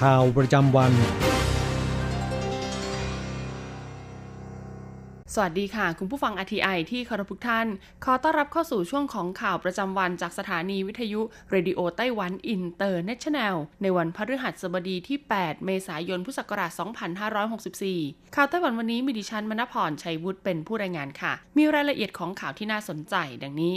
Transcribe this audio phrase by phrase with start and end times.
[0.00, 0.92] ข่าวประจำวัน
[5.34, 7.66] สวัสดีค่ะ คุณผู้ฟัง RTI ที่เคารพทุกท่าน
[8.04, 16.70] ขอต้อนรับเข้าสู่ช่วงของข่าวประจำวันจากสถานีวิทยุ Radio Taiwan International ในวันพฤหัสบดีที่ 8 เมษายน พุทธศักราช
[17.52, 23.74] 2564 ข่าวไต้หวันวันนี้มีดิฉันมณพรชัยวุฒิเป็นผู้รายงานค่ะ มีรายละเอียดของข่าวที่น่าสนใจดังนี้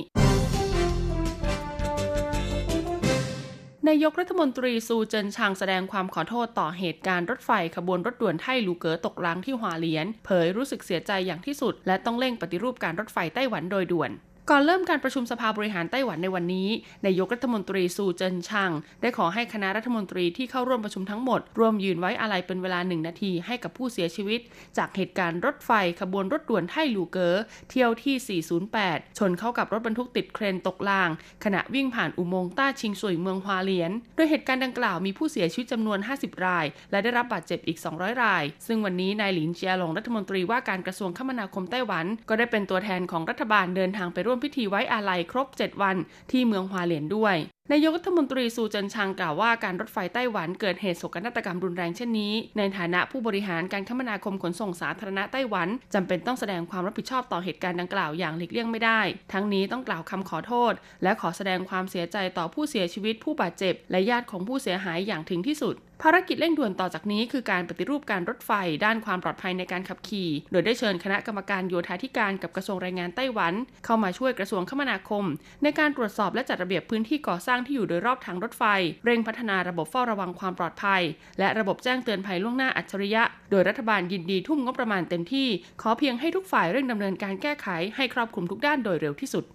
[3.88, 14.12] นายกรัฐมนตรีซูเจินชางแสดงความขอโทษต่อเหตุการณ์รถไฟขบวนรถด่วนไทลูเก๋อตกรางที่ฮัวเหลียน เผยรู้สึกเสียใจอย่างที่สุด และต้องเร่งปฏิรูปการรถไฟไต้หวันโดยด่วน
[14.52, 16.70] ก่อนเริ่มการประชุมสภาบริหารไต้หวันในวันนี้
[17.06, 24.40] นายกรัฐมนตรีซูเจินชางได้ขอให้คณะรัฐมนตรีที่เข้าร่วมประชุมทั้งหมด ร่วมยืนไว้อาลัยเป็นเวลาหนึ่งนาทีให้กับผู้เสียชีวิต
[24.78, 27.36] จากเหตุการณ์รถไฟขบวนรถด่วนไทลูเก๋อ
[27.70, 28.42] เที่ยวที่
[28.78, 31.10] 408 ชนเข้ากับรถบรรทุกติดเครนตกราง
[31.44, 45.96] ขณะวิ่งผ่านอุโมงค์ต้าชิงสุยเมืองฮวาเหลียน โดยเหตุการณ์ดังกล่าวมีผู้เสียชีวิตจำนวน 50 ราย และได้รับบาดเจ็บอีก 200 ราย ซึ่งวันนี้นายหลินเจียหลงรัฐมนตรีว่าการกระทรวงคมนาคมไต้หวัน ก็ได้เป็นตัวแทนของรัฐบาลเดินทางไปร่วมพิธีไว้อาลัยครบ 7 วัน
[46.32, 47.36] ที่เมืองฮวาเหลียนด้วย
[47.74, 59.02] นายกรัฐมนตรีซูเจินชางกล่าวว่าการรถไฟไต้หวันเกิดเหตุโศกนาฏกรรมรุนแรงเช่นนี้ ในฐานะผู้บริหารการคมนาคมขนส่งสาธารณะไต้หวันจำเป็นต้องแสดงความรับผิดชอบต่อเหตุการณ์ดังกล่าวอย่างหลีกเลี่ยงไม่ได้
[59.34, 68.52] ทั้งนี้ต้องกล่าวคำขอโทษ และขอแสดงความเสียใจต่อผู้เสียชีวิตผู้บาดเจ็บ และญาติของผู้เสียหายอย่างถึงที่สุดภารกิจเร่งด่วนต่อจากนี้คือการปฏิรูปการรถไฟ
[68.86, 73.54] ด้านความปลอดภัยในการขับขี่ โดยได้เชิญคณะกรรมการโยธาธิการกับกระทรวงแรงงานไต้หวัน
[73.86, 75.26] เข้ามาช่วยกระทรวงคมนาคม
[75.64, 78.64] ในการตรวจสอบและจัดระเบียบพื้นที่ก่อสร้างที่อยู่โดยรอบทางรถไฟ
[79.06, 81.02] เร่งพัฒนาระบบเฝ้าระวังความปลอดภัย
[81.40, 85.48] และระบบแจ้งเตือนภัยล่วงหน้าอัจฉริยะ โดยรัฐบาลยินดีทุ่มงบประมาณเต็มที่
[85.82, 89.46] ขอเพียงให้ทุกฝ่ายเร่งดำเนินการแก้ไขให้ครอบคลุมทุกด้านโดยเร็วที่สุด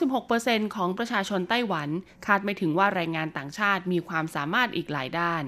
[0.00, 1.88] 96%ของประชาชนไต้หวัน
[2.26, 5.44] คาดไม่ถึงว่าแรงงานต่างชาติมีความสามารถอีกหลายด้าน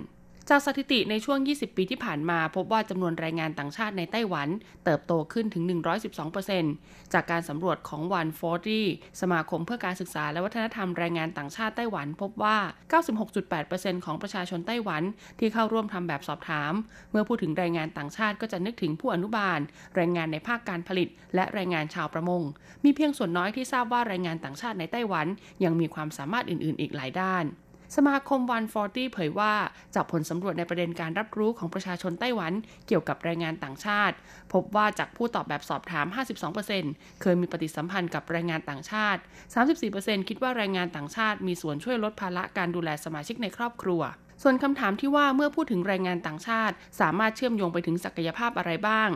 [0.51, 4.49] จากสถิติในช่วง 20 ปีที่ผ่านมา พบว่าจำนวนแรงงานต่างชาติในไต้หวัน
[4.85, 5.65] เติบโตขึ้นถึง
[6.59, 8.83] 112%จากการสำรวจของวันฟอร์ี
[9.21, 12.57] สมาคมเพื่อการศึกษาและวัฒนธรรมแรงงานต่างชาติไต้หวัน พบว่า
[13.31, 15.03] 96.8%ของประชาชนไต้หวัน
[15.39, 16.73] ที่เข้าร่วมทำแบบสอบถาม
[17.11, 19.59] เมื่อพูดถึงแรงงานต่างชาติก็จะนึกถึงผู้อนุบาล
[19.97, 22.43] แรงงานในภาคการผลิต และแรงงานชาวประมง
[22.85, 25.27] มีเพียงส่วนน้อยที่ทราบว่าแรงงานต่างชาติในไต้หวัน
[25.65, 27.47] ยังมีความสามารถอื่น ๆ อีกหลายด้าน
[27.97, 29.53] สมาคมวันฟอร์ตี้เผยว่า
[29.95, 32.53] จากผลสำรวจในประเด็นการรับรู้ของประชาชนไต้หวัน
[32.87, 34.17] เกี่ยวกับแรงงานต่างชาติ
[34.53, 36.07] พบว่าจากผู้ตอบแบบสอบถาม
[36.65, 39.21] 52%เคยมีปฏิสัมพันธ์กับแรงงานต่างชาติ
[39.75, 44.03] 34%คิดว่าแรงงานต่างชาติมีส่วนช่วยลดภาระการดูแลสมาชิกในครอบครัว
[44.47, 49.09] ส่วนคำถามที่ว่าเมื่อพูดถึงแรงงานต่างชาติ สามารถเชื่อมโยงไปถึงศักยภาพอะไรบ้าง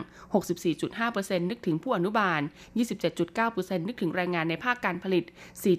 [0.53, 2.41] 64.5%นึกถึงผู้อนุบาล
[3.13, 5.23] 27.9%นึกถึงแรงงานในภาคการผลิต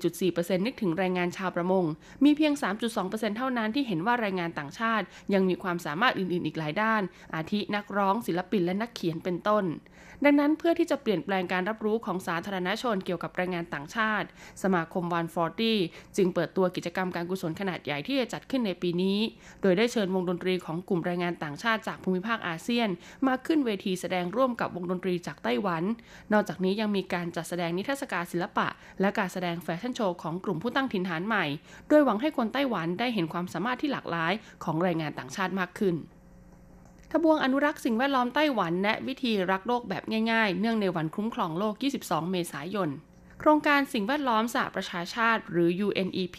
[0.06, 1.84] 4.4%นึกถึงแรงงานชาวประมง
[2.25, 2.53] มีเพียง
[2.97, 7.03] 3.2%เท่านั้นที่เห็นว่าแรงงานต่างชาติ ยังมีความสามารถอื่นๆ อีกหลายด้าน
[7.34, 9.65] อาทินักร้อง ศิลปินและนักเขียนเป็นต้น
[10.25, 14.27] ดังนั้นเพื่อที่จะเปลี่ยนแปลงการรับรู้ของสาธารณชนเกี่ยวกับแรงงานต่างชาติ
[14.63, 15.79] สมาคมวันฟอร์ตี้
[16.17, 19.19] จึงเปิดตัวกิจกรรมการกุศลขนาดใหญ่ที่จะจัดขึ้นในปีนี้
[19.63, 22.89] โดยได้เชิญวงดนตรีของกลุ่มแรงงานต่างชาติจากภูมิภาคอาเซียน
[23.27, 25.83] มาขึ้นเวทีแสดงร่วมกับวงดนตรีจากไต้หวัน
[26.33, 28.66] นอกจากนี้ยังมีการจัดแสดงนิทรรศการศิลปะ
[29.01, 31.45] และการแสดงแฟชั่นโชว์ของกลุ่มผู้ตั้งถิ่นฐานใหม่
[31.89, 34.33] โดยหวังให้คนไต้หวันได้เห็นความสามารถที่หลากหลาย
[34.65, 35.97] ของแรงงานต่างชาติมากขึ้น
[37.12, 40.03] ทบวงอนุรักษ์สิ่งแวดล้อมไต้หวันแนะวิธีรักโลกแบบ
[40.33, 42.91] ง่ายๆ เนื่องในวันคุ้มครองโลก 22 เมษายน
[43.41, 46.39] โครงการสิ่งแวดล้อมสหประชาชาติ หรือ UNEP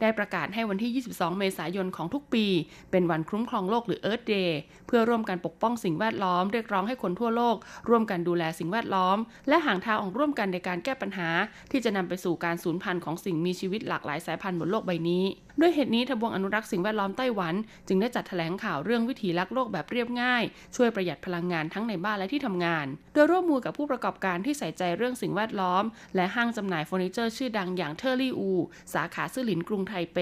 [0.00, 2.46] ได้ประกาศให้วันที่ 22 เมษายนของทุกปี
[2.90, 4.50] เป็นวันคุ้มครองโลกหรือ Earth Day
[4.86, 7.56] เพื่อร่วมกันปกป้องสิ่งแวดล้อมเรียกร้องให้คนทั่วโลก
[7.88, 9.18] ร่วมกันดูแลสิ่งแวดล้อม
[9.48, 11.28] และหางทางออกร่วมกันในการแก้ปัญหา
[11.70, 15.24] ที่จะนำไปสู่การสูญพันธุ์ของสิ่งมีชีวิตหลากหลายสายพันธุ์บนโลกใบนี้
[15.60, 17.54] ด้วยเหตุนี้ทบวงอนุรักษ์สิ่งแวดล้อมไต้หวัน
[17.88, 20.42] จึงได้จัดแถลงข่าวเรื่องวิถีรักโลกแบบเรียบง่าย
[20.76, 25.84] ช่วยประหยัดพลังงานทั้งในบ้านและที่ทำงาน โดยร่วมมือกับผู้ประกอบการที่ใส่ใจเรื่องสิ่งแวดล้อม
[26.16, 28.50] และห้างจำหน่ายเฟอร์นิเจอร์ชื่อดังอย่างเทอร์ลี่อู
[28.94, 30.18] สาขาซื่อหลินกรุงไทเป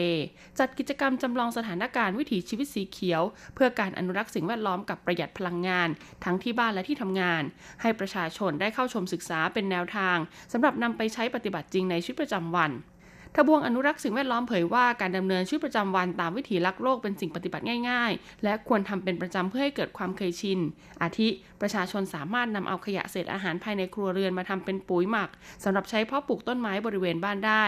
[0.58, 3.22] จัดกิจกรรมจำลองสถานการณ์วิถีชีวิตสีเขียว
[3.54, 5.88] เพื่อการอนุรักษ์สิ่งแวดล้อมกับประหยัดพลังงาน
[6.24, 7.42] ทั้งที่บ้านและที่ทำงาน
[7.82, 10.16] ให้ประชาชนได้เข้าชมศึกษาเป็นแนวทาง
[10.52, 12.72] สำหรับนำไปใช้ปฏิบัติจริงในชีวิตประจำวัน
[13.36, 20.58] ทบวงอนุรักษ์สิ่งแวดล้อมเผยว่าการดำเนินชีวิตประจำวันตามวิถีรักโลกเป็นสิ่งปฏิบัติง่าย ๆ และควรทำเป็นประจำเพื่อให้เกิดความเคยชิน
[21.02, 21.28] อาทิ
[21.60, 25.30] ประชาชนสามารถนำเอาขยะเศษอาหารภายในครัวเรือนมาทำเป็นปุ๋ยหมัก
[25.64, 27.64] สำหรับใช้เพาะปลูกต้นไม้บริเวณบ้านได้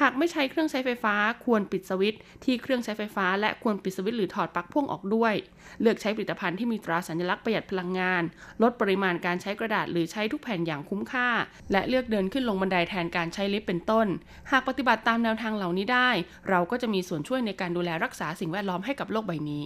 [0.00, 1.14] หากไม่ใช้เครื่องใช้ไฟฟ้า
[1.44, 5.34] ควรปิดสวิตช์ที่เครื่องใช้ไฟฟ้า และควรปิดสวิตช์หรือถอดปลั๊กพ่วงออกด้วย
[5.80, 8.22] เลือกใช้ผลิตภัณฑ์ที่มีตราสัญลักษณ์ประหยัดพลังงาน
[8.62, 11.28] ลดปริมาณการใช้กระดาษหรือใช้ทุกแผ่นอย่างคุ้มค่า
[11.72, 14.06] และเลือกเดินขึ้นลงบันไดแทนการใช้ลิฟต์เป็นต้น
[14.50, 16.10] หากปฏิบัติตามแนวทางเหล่านี้ได้
[16.48, 19.64] เราก็จะมีส่วนช่วยในการดูแลรักษาสิ่งแวดล้อมให้กับโลกใบนี้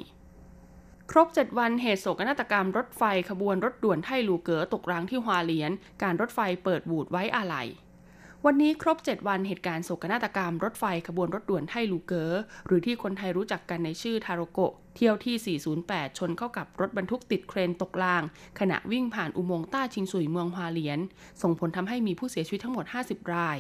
[1.11, 7.69] ครบ 7 วันเหตุโศกนาฏกรรมรถไฟขบวนรถด่วนไทลูเก๋อตกรางที่ฮวาเหลียน การรถไฟเปิดบูธไว้อาลัย
[8.45, 12.33] วันนี้ครบ 7 วันเหตุการณ์โศกนาฏกรรมรถไฟขบวนรถด่วนไทลูเก๋อ
[12.67, 14.59] หรือที่คนไทยรู้จักกันในชื่อทาโรโก
[14.97, 15.59] เที่ยวที่
[15.89, 18.23] 408 ชนเข้ากับรถบรรทุกติดเครนตกราง
[18.61, 21.01] ขณะวิ่งผ่านอุโมงค์ต้าชิงสุยเมืองฮวาเลียน
[21.43, 23.59] ส่งผลทำให้มีผู้เสียชีวิตทั้งหมด 50 ราย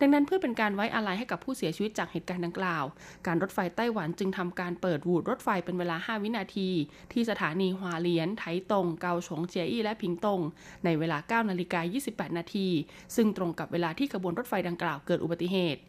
[0.00, 2.84] ดังนั้นเพื่อเป็นการไว้อาลัยให้กับผู้เสียชีวิตจากเหตุการณ์ดังกล่าว
[3.26, 6.70] การรถไฟไต้หวันจึงทำการเปิดวูดรถไฟเป็นเวลา 5 วินาที
[7.12, 10.40] ที่สถานีฮวาเลียน ไถตง เกาฉงเจียอี้และพิงตง
[10.84, 11.80] ในเวลา 9 นาฬิกา
[12.10, 12.68] 28 นาที
[13.16, 15.80] ซึ่งตรงกับเวลาที่ขบวนรถไฟดังกล่าวเกิดอุบัติเหตุ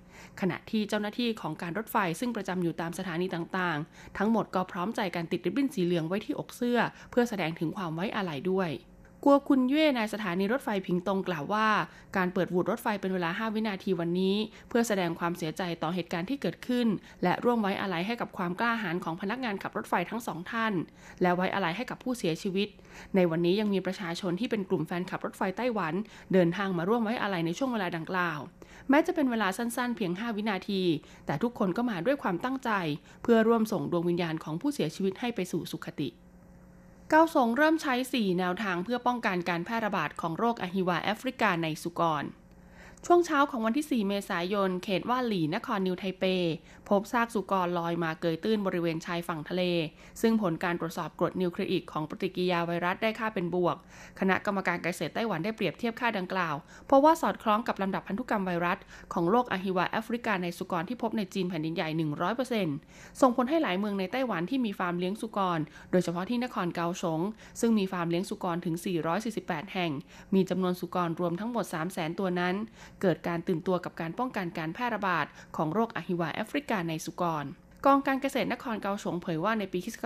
[0.41, 6.79] ขณะที่เจ้าหน้าที่ของการรถไฟซึ่งประจำอยู่ตามสถานีต่างๆ ทั้งหมดก็พร้อมใจการติดริบบิ้นสีเหลืองไว้ที่อกเสื้อ
[7.11, 8.69] เพื่อแสดงถึงความไว้อาลัยด้วย
[9.23, 11.67] กัวคุณเย่ในสถานีรถไฟพิงตงกล่าวว่า
[12.17, 14.35] การเปิดวูดรถไฟเป็นเวลา 5 วินาทีวันนี้
[14.69, 16.87] เพื่อแสดงความเสียใจต่อเหตุการณ์ที่เกิดขึ้น
[17.23, 20.73] และร่วมไว้อาลัยให้กับความกล้าหาญของพนักงานขับรถไฟทั้งสองท่าน
[21.21, 22.67] และไว้อาลัยให้กับผู้เสียชีวิต
[23.15, 25.93] ในวันนี้ยังมีประชาชนที่เป็นกลุ่มแฟนขับรถไฟไต้หวัน
[26.33, 28.39] เดินทางมาร่วมไว้อาลัยในช่วงเวลาดังกล่าว
[28.89, 30.83] แม้จะเป็นเวลาสั้นๆ เพียง 5 วินาที
[31.25, 32.71] แต่ทุกคนก็มาด้วยความตั้งใจ
[33.23, 36.09] เพื่อร่วมส่งดวงวิญญาณของผู้เสียชีวิตให้ไปสู่สุคติ
[37.09, 42.23] เกาสงเริ่มใช้ 4 แนวทางเพื่อป้องกันการแพร่ระบาดของโรคอหิวาแอฟริกาในสุกร
[43.07, 46.23] ช่วงเช้าของวันที่ 4 เมษายน เขตว่าหลีนครนิวไทเป
[46.89, 49.63] พบซากสุกรลอยมาเกยตื้นบริเวณชายฝั่งทะเล
[50.21, 53.75] ซึ่งผลการตรวจสอบกรดนิวคลีอิกของปฏิกิริยาไวรัสได้ค่าเป็นบวก
[54.19, 56.55] คณะกรรมการเกษตรไต้หวันได้เปรียบเทียบค่าดังกล่าว
[56.85, 58.77] เพราะว่าสอดคล้องกับลำดับพันธุกรรมไวรัส
[59.13, 61.89] ของโรคอหิวาแอฟริกาในสุกรที่พบในจีนแผ่นดินใหญ่
[62.55, 65.59] 100%ส่งผลให้หลายเมืองในไต้หวันที่มีฟาร์มเลี้ยงสุกร
[65.91, 67.21] โดยเฉพาะที่นครเกาสง
[67.59, 68.75] ซึ่งมีฟาร์มเลี้ยงสุกรถึง
[69.25, 69.91] 448 แห่ง
[70.33, 72.55] มีจำนวนสุกรรวมทั้งหมด 300,000 ตัวนั้น
[73.01, 75.25] เกิดการตื่นตัวกับการป้องกันการแพร่ระบาด
[75.57, 77.45] ของโรคอหิวาแอฟริกาในสุกร
[77.89, 79.97] กองการเกษตรนครเกาสงเผยว่าในปีคศ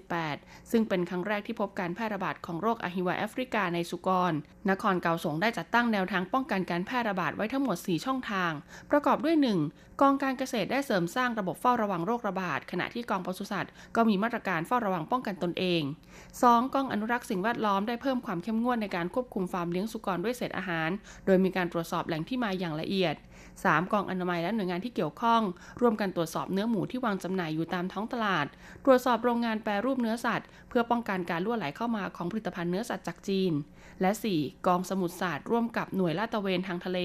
[0.00, 4.32] 2018 ซึ่งเป็นครั้งแรกที่พบการแพร่ระบาดของโรคอหิวาแอฟริกาในสุกร
[4.70, 8.52] นครเกาสงได้จัดตั้งแนวทางป้องกันการแพร่ระบาดไว้ทั้งหมด 4 ช่องทาง
[8.90, 9.36] ประกอบด้วย
[9.68, 10.00] 1.
[10.02, 15.82] กองการเกษตรได้เสริมสร้างระบบเฝ้าระวังโรคระบาด ขณะที่กองปศุสัตว์ก็มีมาตรการเฝ้าระวังป้องกันตนเอง
[16.28, 16.74] 2.
[16.74, 20.90] กองอนุรักษ์สิ่งแวดล้อมได้เพิ่มความเข้มงวดในการควบคุมฟาร์มเลี้ยงสุกรด้วยเศษอาหาร
[21.26, 23.14] โดยมีการตรวจสอบแหล่งที่มาอย่างละเอียด
[23.60, 23.92] 3.
[23.92, 25.42] กองอนามัยและหน่วยงานที่เกี่ยวข้อง
[25.80, 28.46] ร่วมกันตรวจสอบเนื้อหมูที่วางจำหน่ายอยู่ตามท้องตลาด
[28.84, 33.52] ตรวจสอบโรงงานแปรรูปเนื้อสัตว์ เพื่อป้องกันการล่วไหลเข้ามาของผลิตภัณฑ์เนื้อสัตว์จากจีน
[34.00, 34.66] และ 4.
[34.66, 36.98] กองสมุทรศาสตร์ร่วมกับหน่วยลาดตระเวนทางทะเล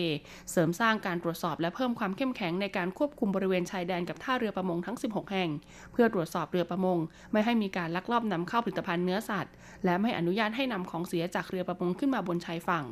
[0.52, 5.50] เสริมสร้างการตรวจสอบและเพิ่มความเข้มแข็งในการควบคุมบริเวณชายแดนกับท่าเรือประมงทั้ง 16 แห่ง
[5.94, 6.98] เพื่อตรวจสอบเรือประมง
[7.32, 9.54] ไม่ให้มีการลักลอบนำเข้าผลิตภัณฑ์เนื้อสัตว์
[9.86, 12.86] และไม่อนุญาตให้นำของเสียจากเรือประมงขึ้นมาบนชายฝั่ง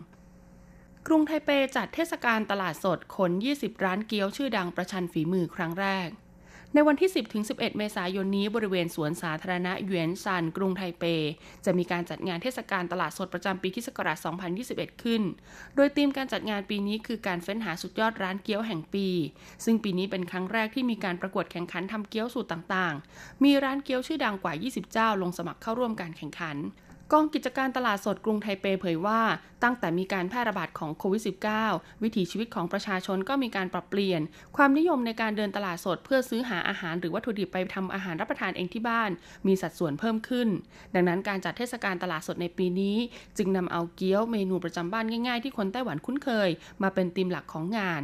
[1.09, 6.09] กรุงไทเปจัดเทศกาลตลาดสดขน 20 ร้านเกี๊ยวชื่อดังประชันฝีมือครั้งแรก
[6.73, 7.09] ในวันที่
[7.43, 11.03] 10-11 เมษายนนี้บริเวณสวนสาธารณะหยวนซันกรุงไทเป
[11.65, 13.87] จะมีการจัดงานเทศกาลตลาดสดประจำปีคศ
[14.45, 15.21] 2021 ขึ้น
[15.75, 19.07] โดยธีมการจัดงานปีนี้คือการเฟ้นหาสุดยอดร้านเกี๊ยวแห่งปี
[19.65, 26.57] ซึ่งปีนี้เป็นครั้งแรกที่มีการประกวดแข่งขันทำเกี๊ยวสูตรต่างๆ มีร้านเกี๊ยวชื่อดังกว่า 20 เจ้าลงสมัครเข้าร่วมการแข่งขัน
[27.13, 29.21] กองกิจการตลาดสดกรุงไทเปเผยว่า
[29.65, 31.21] ตั้งแต่มีการแพร่ระบาดของโควิด
[31.63, 34.21] -19 วิถีชีวิตของประชาชนก็มีการปรับเปลี่ยน
[34.57, 39.09] ความนิยมในการเดินตลาดสดเพื่อซื้อหาอาหารหรือวัตถุดิบไปทำอาหารรับประทานเองที่บ้าน
[39.47, 40.47] มีสัดส่วนเพิ่มขึ้น
[40.93, 42.97] ดังนั้นการจัดเทศกาลตลาดสดในปีนี้
[43.37, 46.49] จึงนำเอาเกี๊ยวเมนูประจำบ้านง่ายๆ ที่คนไต้หวันคุ้นเคย
[46.83, 48.03] มาเป็นธีมหลักของงาน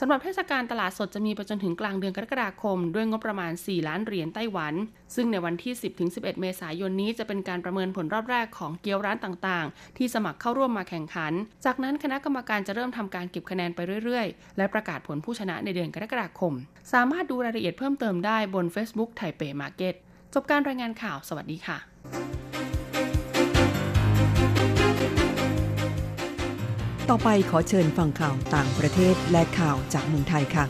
[0.00, 4.74] สำหรับเทศกาลตลาดสดจะมีไปจนถึงกลางเดือนกรกฎาคม ด้วยงบประมาณ 4 ล้านเหรียญไต้หวัน
[5.14, 5.72] ซึ่งในวันที่
[6.04, 16.52] 10-11 เมษายนนี้จะเป็นการประเมินผลรอบแรกของเกี๊ยวร้านต่างๆ ที่สมัครเข้าร่วมมาแข่งข่งขัน จากนั้นคณะกรรมการจะเริ่มทำการเก็บคะแนนไปเรื่อยๆ และประกาศผลผู้ชนะในเดือนกรกฎาคม
[16.92, 19.94] สามารถดูรายละเอียดเพิ่มเติมได้บน Facebook ไทเปมาร์เก็ต
[20.34, 21.78] จบการรายงานข่าว สวัสดีค่ะ
[27.10, 30.64] ต่อไปขอเชิญฟังข่าวต่างประเทศและข่าวจากเมืองไทยค่ะ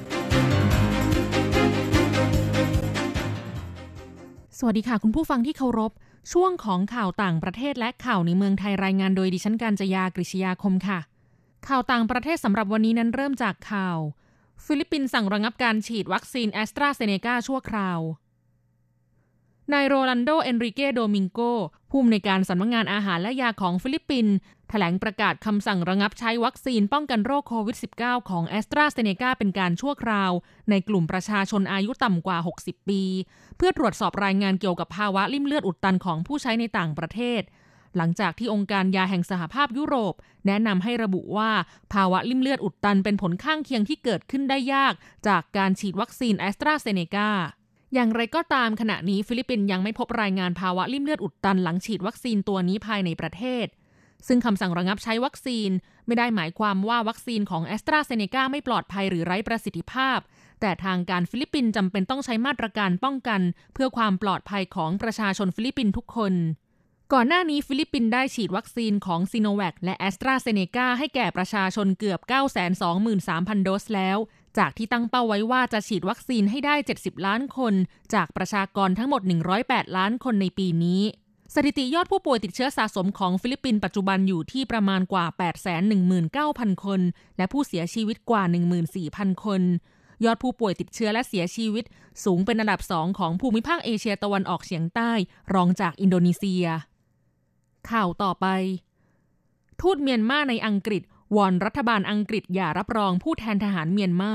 [4.58, 5.92] สวัสดีค่ะคุณผู้ฟังที่เคารพ
[6.30, 10.98] ช่วงของข่าวต่างประเทศและข่าวในเมืองไทยรายงานโดยดิฉันการจยากริชยาคมค่ะ
[11.68, 13.98] ข่าวต่างประเทศสำหรับวันนี้นั้นเริ่มจากข่าว
[14.64, 17.98] ฟิลิปปินส์สั่งระงับการฉีดวัคซีนแอสตราเซเนกาชั่วคราว
[19.72, 21.40] นายโรลันโด เอนริเกโดมิงโก
[21.90, 24.34] ผู้อำนวยการสำนักงานอาหารและยาของฟิลิปปินส์
[24.68, 30.32] แถลงประกาศคำสั่งระงับใช้วัคซีนป้องกันโรคโควิด -19 ของแอสตราเซเนกาเป็นการชั่วคราว
[30.70, 33.02] ในกลุ่มประชาชนอายุต่ำกว่า 60 ปี
[33.56, 37.42] เพื่อตรวจสอบรายงานเกี่ยวกับภาวะลิ่มเลือดอุดตันของผู้ใช้ในต่างประเทศ
[37.96, 40.14] หลังจากที่องค์การยาแห่งสหภาพยุโรป
[40.46, 41.50] แนะนำให้ระบุว่า
[41.92, 44.94] ภาวะลิ่มเลือดอุดตันเป็นผลข้างเคียงที่เกิดขึ้นได้ยาก
[45.28, 47.30] จากการฉีดวัคซีนแอสตราเซเนกา
[47.94, 53.66] อย่างไรก็ตามขณะนี้ฟิลิปปินส์ยังไม่พบรายงานภาวะลิ่มเลือดอุดตันหลังฉีดวัคซีนตัวนี้ภายในประเทศ
[54.26, 55.70] ซึ่งคำสั่งระงับใช้วัคซีน
[56.06, 60.18] ไม่ได้หมายความว่าวัคซีนของแอสตราเซเนกาไม่ปลอดภัยหรือไร้ประสิทธิภาพ
[60.60, 63.40] แต่ทางการฟิลิปปินส์จำเป็นต้องใช้มาตรการป้องกัน
[63.74, 66.34] เพื่อความปลอดภัยของประชาชนฟิลิปปินส์ทุกคน
[67.12, 72.20] ก่อนหน้านี้ฟิลิปปินส์ได้ฉีดวัคซีนของซีโนแวคและแอสตราเซเนกาให้แก่ประชาชนเกือบ
[72.92, 74.18] 923,000 โดสแล้ว
[74.58, 77.74] จากที่ตั้งเป้าไว้ว่าจะฉีดวัคซีนให้ได้ 70 ล้านคน
[78.14, 79.22] จากประชากรทั้งหมด
[79.58, 81.02] 108 ล้านคนในปีนี้
[81.54, 85.26] สถิติยอดผู้ป่วยติดเชื้อสะสมของฟิลิปปินส์ปัจจุบันอยู่ที่ประมาณกว่า
[86.04, 87.00] 819,000 คน
[87.36, 88.42] และผู้เสียชีวิตกว่า
[88.94, 89.62] 14,000 คน
[90.24, 91.84] ยอดผู้ป่วยติดเชื้อและเสียชีวิต
[92.24, 95.12] สูงเป็นอันดับสองของภูมิภาคเอเชียตะวันออกเฉียงใต้
[95.54, 96.64] รองจากอินโดนีเซีย
[97.90, 98.46] ข่าวต่อไป
[99.80, 101.02] ทูตเมียนมาในอังกฤษ
[101.36, 104.32] วอนรัฐบาลอังกฤษอย่ารับรองผู้แทนทหารเมียนมา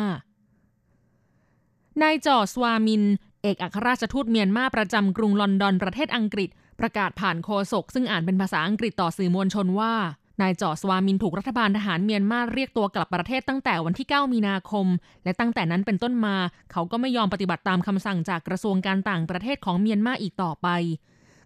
[2.02, 3.04] นายจอซวามิน
[3.42, 6.50] เอกอัครราชทูตเมียนมาประจำกรุงลอนดอนประเทศอังกฤษ
[6.80, 9.94] ประกาศผ่านโฆษกซึ่งอ่านเป็นภาษาอังกฤษต่อสื่อมวลชนว่า
[10.42, 14.88] นายจอสวามินถูกรัฐบาลทหารเมียนมาเรียกตัวกลับประเทศตั้งแต่วันที่ 9 มีนาคม
[15.24, 16.36] และตั้งแต่นั้นเป็นต้นมา
[16.72, 20.68] เขาก็ไม่ยอมปฏิบัติตามคำสั่งจากกระทรวงการต่างประเทศของเมียนมาอีกต่อไป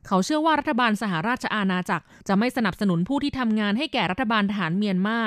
[0.08, 5.20] เขาเชื่อว่ารัฐบาลสหราชอาณาจักร จะไม่สนับสนุนผู้ที่ทำงานให้แก่รัฐบาลทหารเมียนมา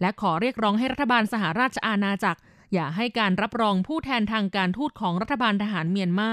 [0.00, 2.40] และขอเรียกร้องให้รัฐบาลสหราชอาณาจักร
[2.74, 6.32] อย่าให้การรับรองผู้แทนทางการทูตของรัฐบาลทหารเมียนมา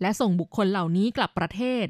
[0.00, 1.86] และส่งบุคคลเหล่านี้กลับประเทศ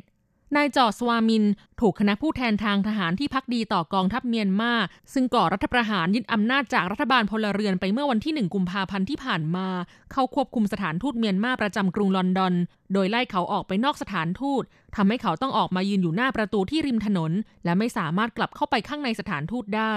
[0.57, 1.45] นายจอสวามิน
[1.81, 4.73] ถูกคณะผู้แทนทางทหารที่พักดีต่อกองทัพเมียนมา
[5.13, 9.69] ซึ่งก่อรัฐประหารยึดอำนาจจากรัฐบาลพลเรือนไปเมื่อวันที่ 1 กุมภาพันธ์ที่ผ่านมา
[10.13, 12.55] เข้าควบคุมสถานทูตเมียนมาประจำกรุงลอนดอน
[12.93, 14.63] โดยไล่เขาออกไปนอกสถานทูต
[14.97, 17.33] ทำให้เขาต้องออกมายืนอยู่หน้าประตูที่ริมถนน
[17.65, 19.95] และไม่สามารถกลับเข้าไปข้างในสถานทูตได้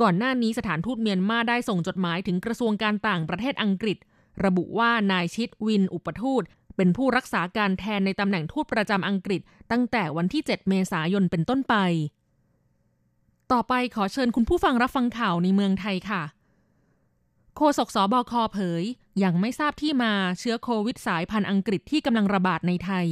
[0.00, 3.98] ก่อนหน้านี้สถานทูตเมียนมาได้ส่งจดหมายถึงกระทรวงการต่างประเทศอังกฤษ
[4.44, 6.42] ระบุว่านายชิดวินอุปทูต
[6.78, 11.74] เป็นผู้รักษาการแทนในตำแหน่งทูตประจำอังกฤษ ตั้งแต่วันที่ 7 เมษายนเป็นต้นไป
[13.52, 16.22] ต่อไปขอเชิญคุณผู้ฟังรับฟังข่าวในเมืองไทยค่ะ
[17.56, 18.82] โฆษกสบคเผย
[19.22, 23.06] ยังไม่ทราบที่มาเชื้อโควิดสายพันธุ์อังกฤษที่กำลังระบาดในไทย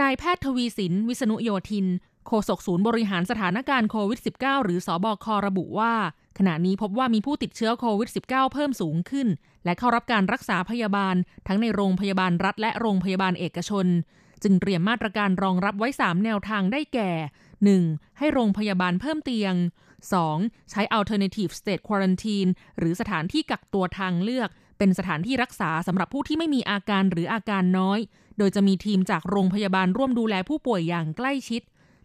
[0.00, 1.86] นายแพทย์ทวีสิน วิษณุโยธิน
[2.26, 5.94] โฆษกศูนย์บริหารสถานการณ์โควิด -19 หรือสอบคระบุว่า
[6.38, 9.28] ขณะนี้พบว่ามีผู้ติดเชื้อโควิด -19 เพิ่มสูงขึ้น
[9.64, 13.86] และเข้ารับการรักษาพยาบาล ทั้งในโรงพยาบาลรัฐและโรงพยาบาลเอกชน
[14.42, 17.10] จึงเตรียมมาตรการรองรับไว้ 3 แนวทางได้แก่
[17.66, 18.18] 1.
[18.18, 19.54] ให้โรงพยาบาลเพิ่มเตียง
[20.12, 20.70] 2.
[20.70, 27.98] ใช้ alternative state quarantine หรือสถานที่กักตัวทางเลือก เป็นสถานที่รักษาสำหรับผู้ที่ไม่มีอาการหรืออาการน้อย
[28.38, 31.62] โดยจะมีทีมจากโรงพยาบาลร่วมดูแลผู้ป่วยอย่างใกล้ชิด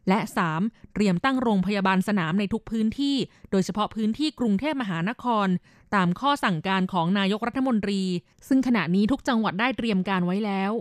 [0.09, 0.19] และ
[0.57, 0.93] 3.
[0.93, 3.15] เตรียมตั้งโรงพยาบาลสนามในทุกพื้นที่
[3.51, 5.47] โดยเฉพาะพื้นที่กรุงเทพมหานคร
[5.95, 8.01] ตามข้อสั่งการของนายกรัฐมนตรี
[8.47, 10.73] ซึ่งขณะนี้ทุกจังหวัดได้เตรียมการไว้แล้ว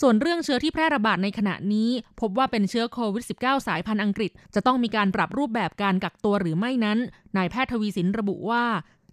[0.00, 1.90] ส่วนเรื่องเชื้อที่แพร่ระบาดในขณะนี้
[2.20, 6.98] พบว่าเป็นเชื้อโควิด -19 สายพันธุ์อังกฤษ จะต้องมีการปรับรูปแบบการกักตัวหรือไม่นั้น
[7.36, 8.64] นายแพทย์ทวีสินระบุว่า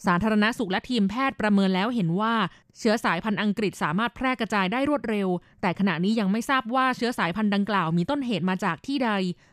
[0.06, 2.34] สาธารณสุขและทีมแพทย์ประเมินแล้วเห็นว่า
[2.78, 5.28] เชื้อสายพันธุ์อังกฤษสามารถแพร่กระจายได้รวดเร็ว
[5.62, 9.12] แต่ขณะนี้ยังไม่ทราบว่าเชื้อสายพันธุ์ดังกล่าวมีต้นเหตุมาจากที่ใด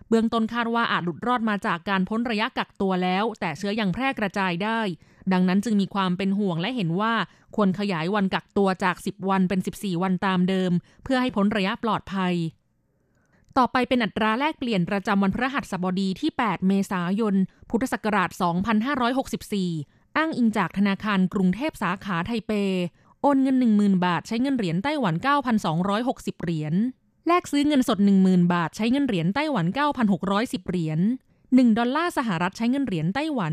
[0.08, 4.80] เบื้องต้นคาดว่าอาจหลุดรอดมาจากการพ้นระยะกักตัวแล้ว แต่เชื้อยังแพร่กระจายได้
[5.32, 7.14] ดังนั้นจึงมีความเป็นห่วงและเห็นว่า
[7.56, 10.72] ควรขยายวันกักตัวจาก 10 วันเป็น 14 วันตามเดิม
[11.04, 12.34] เพื่อให้พ้นระยะปลอดภัย
[13.58, 17.34] ต่อไปเป็นอัตราแลกเปลี่ยนประจำวันพฤหัสบดีที่ 8 เมษายน
[17.70, 22.52] พุทธศักราช 2564 อ้างอิงจากธนาคารกรุงเทพสาขาไทเป
[23.22, 25.14] โอนเงิน 10,000 บาทใช้เงินเหรียญไต้หวัน
[25.78, 26.74] 9,260 เหรียญ
[27.26, 29.66] แลกซื้อเงินสด 10,000 บาทใช้เงินเหรียญไต้หวัน
[30.18, 31.00] 9,610 เหรียญ
[31.38, 33.52] 1 ดอลลาร์สหรัฐใช้เงินเหรียญไต้หวัน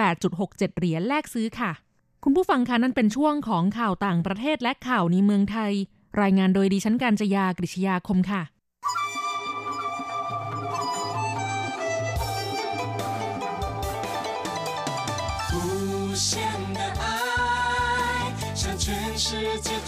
[0.00, 1.72] 28.67 เหรียญแลกซื้อค่ะ
[2.24, 5.72] คุณผู้ฟังคะนั่นเป็นช่วงของข่าวต่างประเทศและข่าวในเมืองไทย
[6.22, 8.42] รายงานโดยดิฉันการจยากริชยาคมค่ะ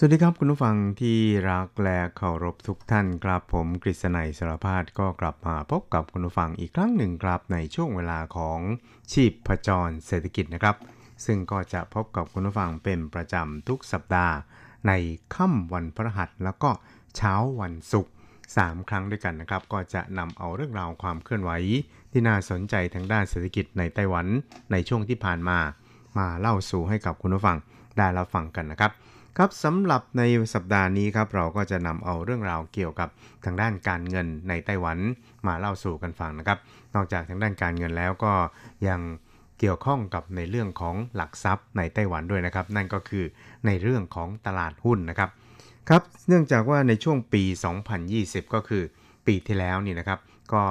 [0.00, 1.18] สวัสดีครับคุณผู้ฟังที่
[1.50, 8.60] รักและเคารพทุกท่านครับผมกฤษณัยสารพาดก็กลับมาพบกับคุณผู้ฟังอีกครั้งหนึ่งครับในช่วงเวลาของ
[9.12, 10.76] ชีพผจรเศรษฐกิจนะครับ
[11.26, 14.34] ซึ่งก็จะพบกับคุณผู้ฟังเป็นประจำทุกสัปดาห์
[14.88, 14.92] ใน
[15.34, 16.70] ค่ำวันพฤหัสแล้วก็
[17.16, 18.12] เช้าวันศุกร์
[18.50, 21.50] 3ครั้งด้วยกันนะครับ ก็จะนำเอาเรื่องราวความเคลื่อนไหว
[22.12, 24.26] ที่น่าสนใจทางด้านเศรษฐกิจในไต้หวัน
[24.72, 25.58] ในช่วงที่ผ่านมา
[26.18, 27.56] มาเล่าสู่ให้กับคุณผู้ฟัง
[27.98, 28.92] ได้รับฟังกันนะครับ
[29.40, 30.22] ครับสำหรับใน
[30.54, 33.08] สัปดาห์นี้ครับเราก็จะนำเอาเรื่องราวเกี่ยวกับ
[33.44, 34.98] ทางด้านการเงินในไต้หวัน
[35.46, 36.58] มาเล่าสู่กันฟังนะครับ
[36.94, 38.32] นอกจากทางด้านการเงินแล้วก็
[38.88, 39.00] ยัง
[39.58, 43.24] เกี่ยวข้องกับในเรื่องของหลักทรัพย์ในไต้หวันด้วยนะครับ นั่นก็คือ
[43.66, 45.30] ในเรื่องของตลาดหุ้นนะครับ
[45.88, 47.42] ครับเนื่องจากว่าในช่วงปี
[47.98, 48.82] 2020 ก็คือ
[49.26, 50.18] ปีที่แล้วนี่นะครับ
[50.52, 50.62] ก็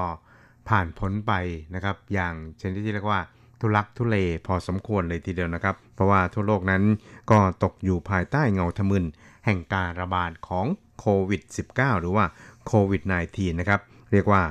[0.69, 1.33] ผ่านพ้นไป
[1.75, 3.21] นะครับอย่างเช่นที่เรียกว่า
[3.59, 4.15] ทุลักทุเล
[4.47, 6.83] พอสมควรเลยทีเดียวนะครับ เพราะว่าทั่วโลกนั้น
[7.31, 9.05] ก็ตกอยู่ภายใต้เงาทะมึน
[9.45, 10.65] แห่งการระบาดของ
[10.99, 11.41] โควิด
[11.73, 12.25] -19 หรือว่า
[12.67, 14.41] โควิด -19 นะครับ เรียกว่า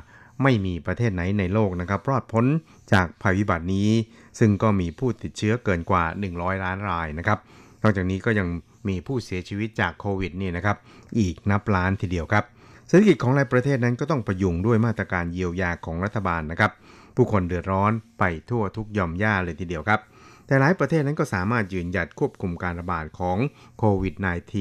[0.42, 2.44] ไม่มีประเทศไหนในโลกนะครับ รอดพ้น
[2.92, 3.88] จากภัยพิบัตินี้
[4.38, 7.38] ซึ่งก็มีผู้ติดเชื้อเกินกว่า 100 ล้านรายนะครับ
[7.82, 8.48] นอกจากนี้ก็ยัง
[8.88, 10.76] มีผู้เสียชีวิตจากโควิดนี่นะครับ
[11.18, 12.44] อีกนับล้านทีเดียวครับ
[12.88, 16.72] เศรษฐกิจของหลายประเทศนั้นก็ต้องประยุงด้วยมาตรการเยียวยาของรัฐบาลนะครับ
[17.16, 20.00] ผู้คนเดือดร้อนไปทั่วทุกย่อมย่าเลยทีเดียวครับ
[20.46, 23.38] แต่หลายประเทศนั้นก็สามารถยืนหยัดควบคุมการระบาดของ
[23.78, 24.14] โควิด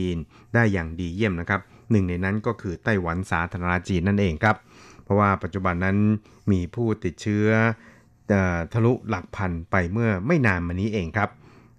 [0.04, 4.56] -19 ได้อย่างดีเยี่ยมนะครับหนึ่งในนั้นก็คือไต้หวันสาธารณจีนนั่นเองครับ
[5.04, 5.98] เพราะว่าปัจจุบันนั้น
[6.52, 7.48] มีผู้ติดเชื้อ
[8.74, 11.30] ทะลุหลักพันไปเมื่อไม่นานมานี้เองครับ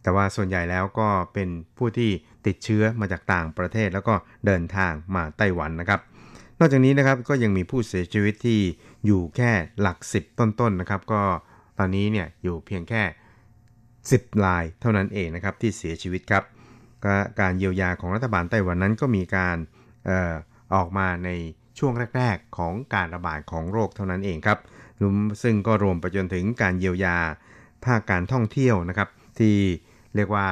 [0.03, 2.11] แต่ว่าส่วนใหญ่แล้วก็เป็นผู้ที่
[2.47, 4.15] ติดเชื้อมาจากต่างประเทศแล้วก็
[4.47, 6.01] เดินทางมาไต้หวันนะครับ
[6.59, 8.61] นอกจากนี้นะครับก็ยังมีผู้เสียชีวิตที่
[9.07, 11.23] อยู่แค่หลักสิบต้นๆนนะครับ ก็
[11.79, 13.03] ตอนนี้เนี่ยอยู่เพียงแค่
[13.75, 16.45] 10 ลายเท่านั้นเองนะครับที่เสียชีวิตครับ
[17.41, 19.57] การเยียวยาของรัฐบาลไต้หวันนั้นก็มีการ
[20.09, 20.35] ออ
[20.75, 21.31] ออกมาใน
[21.79, 24.59] ช่วงแรก ๆ ของการระบาดของโรคเท่านั้นเองครับ
[25.43, 27.17] ซึ่งก็รวมไปจนถึงการเยียวยา
[27.85, 29.57] ภาคการท่องเที่ยวนะครับ ที่
[30.15, 30.49] เรียกว่า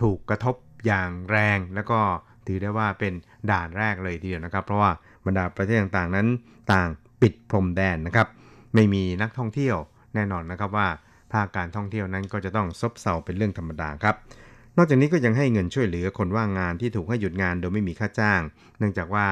[0.00, 0.54] ถูกกระทบ
[0.86, 2.00] อย่างแรง แล้วก็
[2.46, 3.12] ถือได้ว่าเป็น
[3.50, 4.90] ด่านแรกเลยทีเดียวนะครับ เพราะว่า
[5.26, 6.26] บรรดาประเทศต่างๆนั้น
[6.72, 6.88] ต่าง
[7.22, 8.28] ปิดพรมแดนนะครับ
[8.74, 9.76] ไม่มีนักท่องเที่ยว
[10.14, 10.88] แน่นอนนะครับว่า
[11.32, 14.16] ภาคการท่องเที่ยวนั้นก็จะต้องซบเซาเป็นเรื่องธรรมดาครับ
[14.76, 18.40] นอกจากนี้ก็ยังให้เงินช่วยเหลือคนว่างงานที่ถูกให้หยุดงานโดยไม่มีค่าจ้าง
[18.78, 19.26] เนื่องจากว่า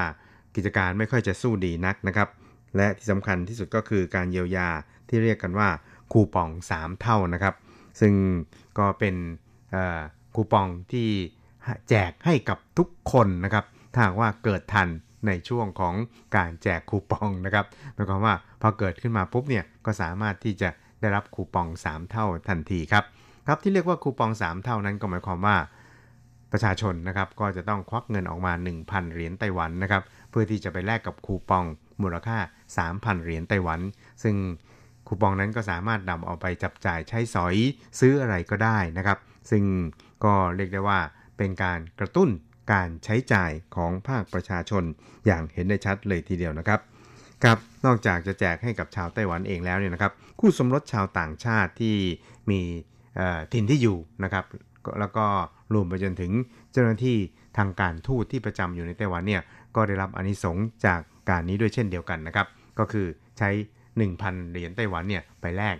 [0.55, 2.29] กิจการไม่ค่อยจะสู้ดีนักนะครับ
[2.75, 4.69] และที่สำคัญที่สุดก็คือการเยียวยา
[5.09, 5.69] ที่เรียกกันว่า
[6.11, 7.55] คูปอง 3 เท่านะครับ
[8.01, 8.13] ซึ่ง
[8.79, 9.15] ก็เป็น
[10.35, 11.07] คูปองที่
[11.89, 14.87] แจกให้กับทุกคนนะครับถ้าว่าเกิดทัน
[15.27, 15.95] ในช่วงของ
[16.37, 20.69] การแจกคูปองนะครับหมายความว่าพอเกิดขึ้นมาปุ๊บเนี่ยก็สามารถที่จะ
[21.01, 23.03] ได้รับคูปอง 3 เท่าทันทีครับ
[23.47, 25.57] ครับที่เรียกว่าคูปอง 3 เท่านั้นก็หมายความว่า
[26.51, 28.53] ประชาชนนะครับก็จะต้องควักเงินออกมา
[28.83, 31.65] 1,000 เหรียญไต้หวันนะครับเพื่อที่จะไปแลกกับคูปอง
[32.01, 32.37] มูลค่า
[32.79, 33.79] 3,000 เหรียญไต้หวัน
[34.23, 34.35] ซึ่ง
[35.07, 37.55] คูปองนั้นก็สามารถนำเอาไปจับจ่ายใช้สอย
[37.99, 39.17] ซื้ออะไรก็ได้นะครับ
[39.51, 39.63] ซึ่ง
[40.23, 40.99] ก็เรียกได้ว่า
[41.37, 42.29] เป็นการกระตุ้น
[42.71, 44.83] การใช้จ่ายของภาคประชาชน
[45.25, 46.79] อย่างเห็นได้ชัดเลยทีเดียวนะครับ
[47.43, 51.95] ครับนอกจากจะแจกให้กับชาวไต้หวันเองแล้วเนี่ยนะครับคู่สมรสชาวต่างชาติที่
[52.49, 52.61] มี
[53.53, 54.45] ถิ่นที่อยู่นะครับ
[54.99, 55.25] แล้วก็
[55.73, 56.31] รวมไปจนถึง
[56.71, 57.17] เจ้าหน้าที่
[57.57, 59.41] ทางการทูตที่ประจำอยู่ในไต้หวันเนี่ย
[59.75, 62.47] ก็ได้รับอนิสงจากการนี้ด้วยเช่นเดียวกันนะครับ
[62.79, 63.49] ก็คือใช้
[63.99, 65.75] 1,000 เหรียญไต้หวันเนี่ยไปแลก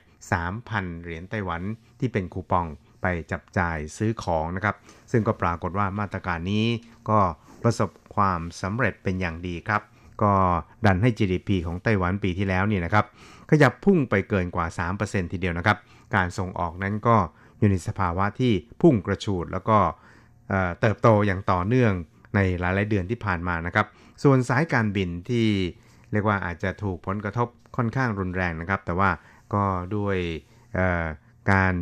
[0.50, 1.62] 3,000 เหรียญไต้หวัน
[2.00, 2.66] ที่เป็นคูปอง
[3.02, 4.76] ไปจับจ่ายซื้อของนะครับ
[5.12, 6.66] ซึ่งก็ปรากฏว่ามาตรการนี้
[7.10, 7.20] ก็
[7.64, 9.82] ประสบความสำเร็จเป็นอย่างดีครับ
[10.24, 10.34] ก็
[10.86, 13.06] ดันให้ GDP ของไต้หวันปีที่แล้วนี่นะครับ
[13.50, 14.66] ขยับพุ่งไปเกินกว่า
[15.00, 15.78] 3%ทีเดียวนะครับ
[16.16, 17.18] การส่งออกนั้นก็
[17.60, 19.78] อยู่ในสภาวะที่พุ่งกระฉูดแล้วก็
[20.82, 21.94] เติบโตอย่างต่อเนื่อง
[22.36, 23.88] ในหลาย ๆ เดือนที่ผ่านมานะครับ
[24.24, 25.48] ส่วนสายการบินที่
[26.12, 29.10] เรียกว่าอาจจะถูกผลกระทบค่อนข้างรุนแรงนะครับ แต่ว่า
[29.54, 29.64] ก็
[29.96, 30.18] ด้วย
[31.52, 31.74] การ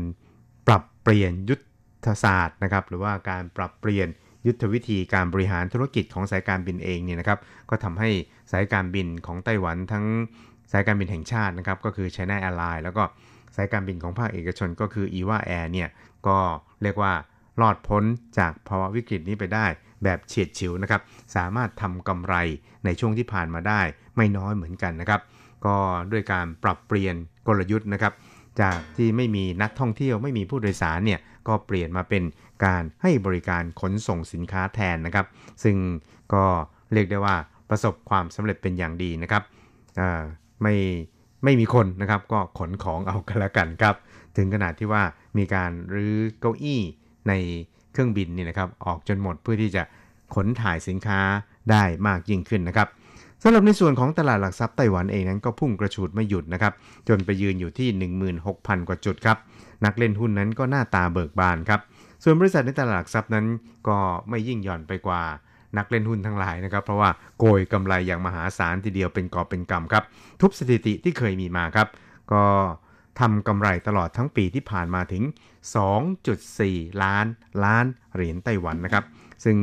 [1.03, 1.59] เปลี่ยนยุท
[2.05, 4.07] ธศาสตร์นะครับหรือว่าการปรับเปลี่ยน
[4.47, 8.09] ยุทธวิธีการบริหารธุรกิจของสายการบินเองเนี่ยนะครับก็ทำให้
[8.51, 10.05] สายการบินของไต้หวันทั้ง
[10.71, 13.03] สายการบินแห่งชาตินะครับก็คือ China Airlines แล้วก็
[13.55, 15.89] สายการบินของภาคเอกชนก็คือ e v a Air เนี่ย
[16.27, 16.37] ก็
[16.83, 17.13] เรียกว่า
[17.61, 18.03] รอดพ้น
[18.39, 19.65] จากภาวะวิกฤตนี้ไปได้
[20.03, 21.01] แบบเฉียดฉิวนะครับ
[21.35, 22.35] สามารถทำกำไร
[22.85, 23.81] ในช่วงที่ผ่านมาได้
[24.15, 25.21] ไม่น้อยเหมือนกันนะครับ
[25.65, 25.75] ก็
[26.11, 27.15] ด้วยการปรับเปลี่ยน
[27.47, 28.13] กลยุทธ์นะครับ
[28.61, 32.23] จากที่ไม่มีนักท่องเที่ยวไม่มีผู้โดยสารเนี่ยก็เปลี่ยนมาเป็น
[32.65, 35.25] การให้บริการขนส่งสินค้าแทนนะครับ
[35.63, 35.75] ซึ่ง
[36.33, 36.43] ก็
[36.93, 37.35] เรียกได้ว่า
[37.69, 39.43] ประสบความสำเร็จเป็นอย่างดีนะครับ
[40.61, 40.75] ไม่
[41.43, 43.95] ไม่มีคนนะครับก็ขนของเอากันละกันครับ
[44.37, 45.03] ถึงขนาดที่ว่า
[45.37, 46.81] มีการรื้อเก้าอี้
[47.27, 47.33] ใน
[47.91, 49.83] เครื่องบินนี่นะครับออกจนหมดเพื่อที่จะ
[50.35, 51.19] ขนถ่ายสินค้า
[51.71, 52.87] ได้มากยิ่งขึ้นนะครับ
[53.43, 56.73] สำหรับในส่วนของตลาดหลักทรัพย์ไต้หวันเองนั้นก็พุ่งกระฉูดไม่หยุดนะครับ
[57.07, 57.87] จนไปยืนอยู่ที่
[58.39, 59.37] 16,000 กว่าจุดครับ
[59.85, 61.79] นักเล่นหุ้นนั้นก็หน้าตาเบิกบานครับ
[62.23, 63.45] ส่วนบริษัทในตลาดหลักทรัพย์นั้น
[63.87, 63.97] ก็
[64.29, 65.21] ไม่ยิ่งหย่อนไปกว่า
[65.77, 70.03] นักเล่นหุ้นทั้งหลายนะครับ เพราะว่าโกยกำไรอย่างมหาศาลทีเดียวเป็นกอบเป็นกำครับ
[70.41, 71.87] ทุบสถิติที่เคยมีมาครับ
[72.31, 72.43] ก็
[73.19, 75.23] ทำกำไรตลอดทั้งปีที่ผ่านมาถึง
[76.33, 77.25] 2.4 ล้าน
[77.63, 79.03] ล้านเหรียญไต้หวันนะครับ
[79.43, 79.57] ซึ่ง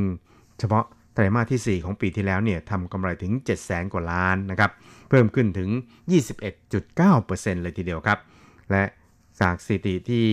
[0.59, 0.85] เฉพาะ
[1.17, 4.71] ไตรมาสที่ 4 ของปีที่แล้วเนี่ยทำกำไรถึง 7 0 0แสนกว่าล้านนะครับ
[5.09, 5.71] เพิ่มขึ้นถึง
[6.67, 8.19] 21.9%เลยทีเดียวครับ
[8.71, 8.83] และ
[9.41, 10.27] จากสถิติที่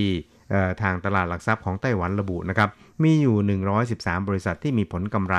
[0.81, 2.69] ทางตลาดหลักทรัพย์ของไต้หวันระบุนะครับ
[3.03, 5.35] มีอยู่ 113 บริษัทที่มีผลกำไร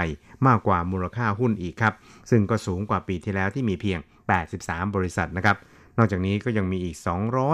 [0.47, 1.95] มากกว่ามูลค่าหุ้นอีกครับ
[2.31, 3.99] ซึ่งก็สูงกว่าปีที่แล้วที่มีเพียง
[4.47, 5.57] 83 บริษัทนะครับ
[5.99, 6.97] นอกจากนี้ก็ยังมีอีก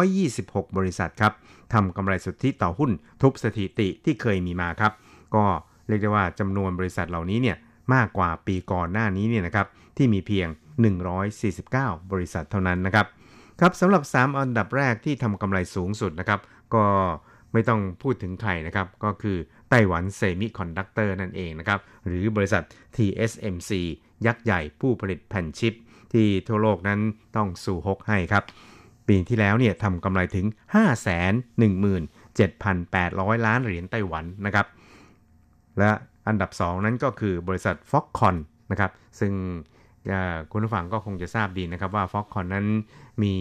[0.09, 1.33] 226 บริษัทครับ
[1.73, 2.91] ทำกำไรสุทธิต่อหุ้น
[3.23, 4.93] ทุบสถิติที่เคยมีมาครับ
[5.35, 5.45] ก็
[5.89, 7.57] เรียกได้ว่าจำนวนบริษัทเหล่านี้เนี่ย
[7.95, 10.49] มากกว่าปีก่อนหน้านี้เนี่ยนะครับที่มีเพียง
[11.31, 13.07] 149 บริษัทเท่านั้นนะครับ
[13.61, 16.41] ครับสำหรับ 3 อันดับแรกที่ทำกำไรสูงสุดนะครับ
[16.75, 16.85] ก็
[17.53, 19.37] ไม่ต้องพูดถึงใครนะครับ ก็คือ
[19.71, 22.63] ไต้หวันเซมิคอนดักเตอร์นั่นเองนะครับ หรือบริษัท
[22.97, 23.71] TSMC
[24.27, 25.75] ยักษ์ใหญ่ผู้ผลิตแผ่นชิป
[26.13, 27.01] ที่ทั่วโลกนั้น
[27.37, 28.45] ต้องซูฮกให้ครับ
[29.09, 30.47] ปีที่แล้วเนี่ยทำกำไรถึง
[32.41, 34.67] 517,800 ล้านเหรียญไต้หวันนะครับ
[35.79, 35.91] และ
[36.31, 38.37] อันดับ 2 นั้นก็คือบริษัท Foxconn
[38.71, 38.91] นะครับ
[39.21, 39.33] ซึ่ง
[40.51, 42.67] คุณผู้ฟังก็คงจะทราบดีนะครับว่า Foxconn นั้น
[43.23, 43.35] มี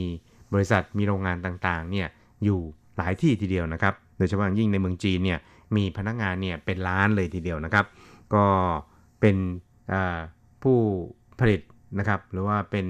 [0.53, 2.07] บริษัทมีโรงงานต่างๆเนี่ย
[2.43, 2.59] อยู่
[2.97, 5.39] หลายที่ทีเดียวนะครับ โดยเฉพาะยิ่งในเมืองจีนเนี่ย
[5.75, 7.85] มีพนักงานเนี่ยเป็นล้านเลยทีเดียวนะครับ
[8.33, 8.45] ก็
[9.21, 9.37] เป็น
[10.63, 10.77] ผู้
[11.39, 11.61] ผลิต
[11.99, 12.85] นะครับหรือว่าเป็น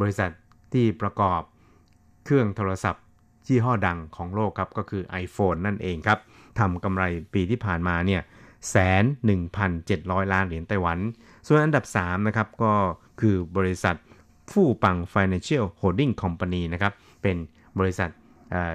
[0.00, 0.30] บริษัท
[0.72, 1.40] ที่ประกอบ
[2.24, 3.04] เครื่องโทรศัพท์
[3.48, 6.18] ยี่ห้อดังของโลกครับก็คือ iPhone นั่นเองครับ
[6.58, 7.04] ทำกำไร
[7.34, 8.22] ปีที่ผ่านมาเนี่ย
[8.70, 10.98] แสนหนึ่งพันเจ็ดร้อยล้านเหรียญไต้หวัน
[11.46, 12.72] ส่วนอันดับ3นะครับก็
[13.20, 13.96] คือบริษัท
[14.52, 17.36] ฟู่ปัง Financial Holding Company นะครับ เป็น
[17.78, 18.10] บริษัท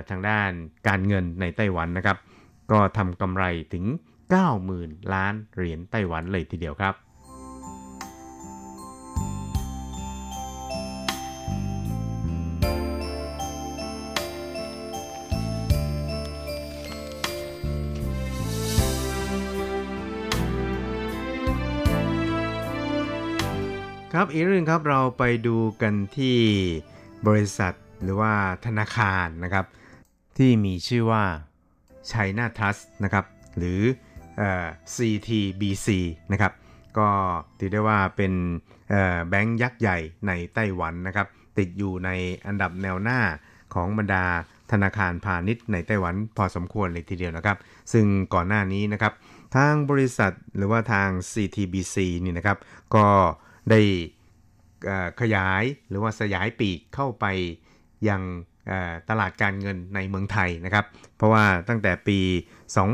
[0.10, 0.52] ทางด้าน
[0.88, 2.18] การเงินในไต้หวันนะครับ
[2.72, 3.86] ก็ทำกำไรถึง
[4.50, 6.94] 90,000 ล้านเหรียญไต้หวันเลยทีเดียวครับ
[24.16, 26.38] ครับอีกเรื่องครับเราไปดูกันที่
[27.28, 28.34] บริษัทหรือว่า
[28.66, 29.66] ธนาคารนะครับ
[30.38, 31.24] ที่มีชื่อว่า
[32.12, 33.26] China Trust นะครับ
[33.58, 33.80] หรือ
[34.96, 35.88] CTBC
[36.32, 36.54] นะครับ
[36.98, 37.10] ก็
[37.60, 38.34] ถือได้ว่าเป็น
[39.30, 42.10] แบงก์ยักษ์ใหญ่ในไต้หวันนะครับ ติดอยู่ใน
[42.48, 43.20] อันดับแนวหน้า
[43.74, 44.26] ของบรรดา
[44.72, 47.58] ธนาคารพาณิชย์ในไต้หวันพอสมควรเลยทีเดียวนะครับ
[47.94, 49.14] ซึ่งก่อนหน้านี้นะครับ
[49.56, 52.58] ทางบริษัทหรือว่าทาง CTBC นี่นะครับ
[52.96, 53.08] ก็
[53.70, 53.82] ได้
[55.22, 57.26] ขยายหรือว่าสยายปีกเข้าไป
[58.10, 58.22] ยัง
[59.10, 60.86] ตลาดการเงินในเมืองไทยนะครับ
[61.18, 62.20] เพราะว่าตั้งแต่ปี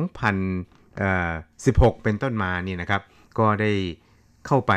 [0.06, 3.02] 2016 เป็นต้นมานี่นะครับ
[3.40, 3.72] ก็ได้
[4.48, 4.74] เข้าไป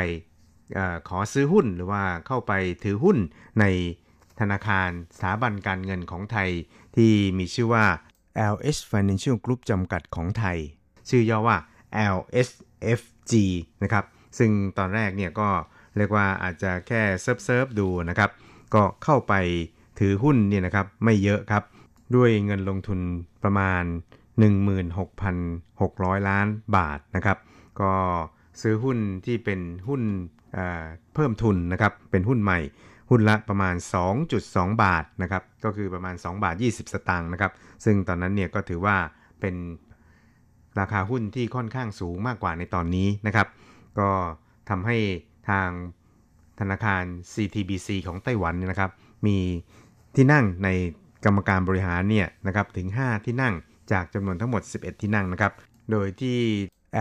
[0.78, 2.52] อขอซื้อหุ้นหรือว่าเข้าไป
[2.84, 3.18] ถือหุ้น
[3.60, 3.64] ใน
[4.40, 6.50] ธนาคารสถาบันการเงินของไทย
[6.96, 7.84] ที่มีชื่อว่า
[8.54, 10.58] LH Financial Group จำกัดของไทย
[11.08, 11.56] ชื่อย่อว่า
[12.16, 13.32] LSFG
[13.82, 14.04] นะครับ
[14.38, 18.30] ซึ่งตอนแรกเนี่ยก็เรียกว่าอาจจะแค่เซิร์ฟเซิร์ฟดูนะครับ
[18.74, 19.34] ก็เข้าไป
[19.98, 21.64] ถือหุ้นเนี่ยนะครับไม่เยอะครับ
[22.16, 23.00] ด้วยเงินลงทุน
[23.42, 23.82] ประมาณ
[24.64, 27.38] 16,600 ล้านบาทนะครับ
[27.80, 27.92] ก็
[28.62, 30.02] ซื้อหุ้นที่เป็นหุ้น
[30.54, 32.58] เเพิ่มทุนนะครับ เป็นหุ้นใหม่
[33.10, 33.74] หุ้นละประมาณ
[34.28, 37.52] 2.2 บาทนะครับ ก็คือประมาณ 2 บาท 20 สตางค์นะครับ
[37.84, 38.96] ซึ่งตอนนั้นเนี่ยก็ถือว่า
[39.40, 39.54] เป็น
[40.80, 43.48] ราคาหุ้นที่ค่อนข้างสูงมากกว่าในตอนนี้นะครับ
[43.98, 44.10] ก็
[44.70, 44.96] ทำให้
[45.50, 45.70] ทาง
[46.60, 48.90] ธนาคาร CTBC ของไต้หวันเนี่ยนะครับ
[49.26, 49.36] มี
[50.16, 50.68] ที่นั่งใน
[51.24, 53.54] กรรมการบริหารเนี่ยนะครับถึง 5 ที่นั่ง
[53.92, 55.52] จากจำนวนทั้งหมด 11 ที่นั่งนะครับ
[55.90, 56.38] โดยที่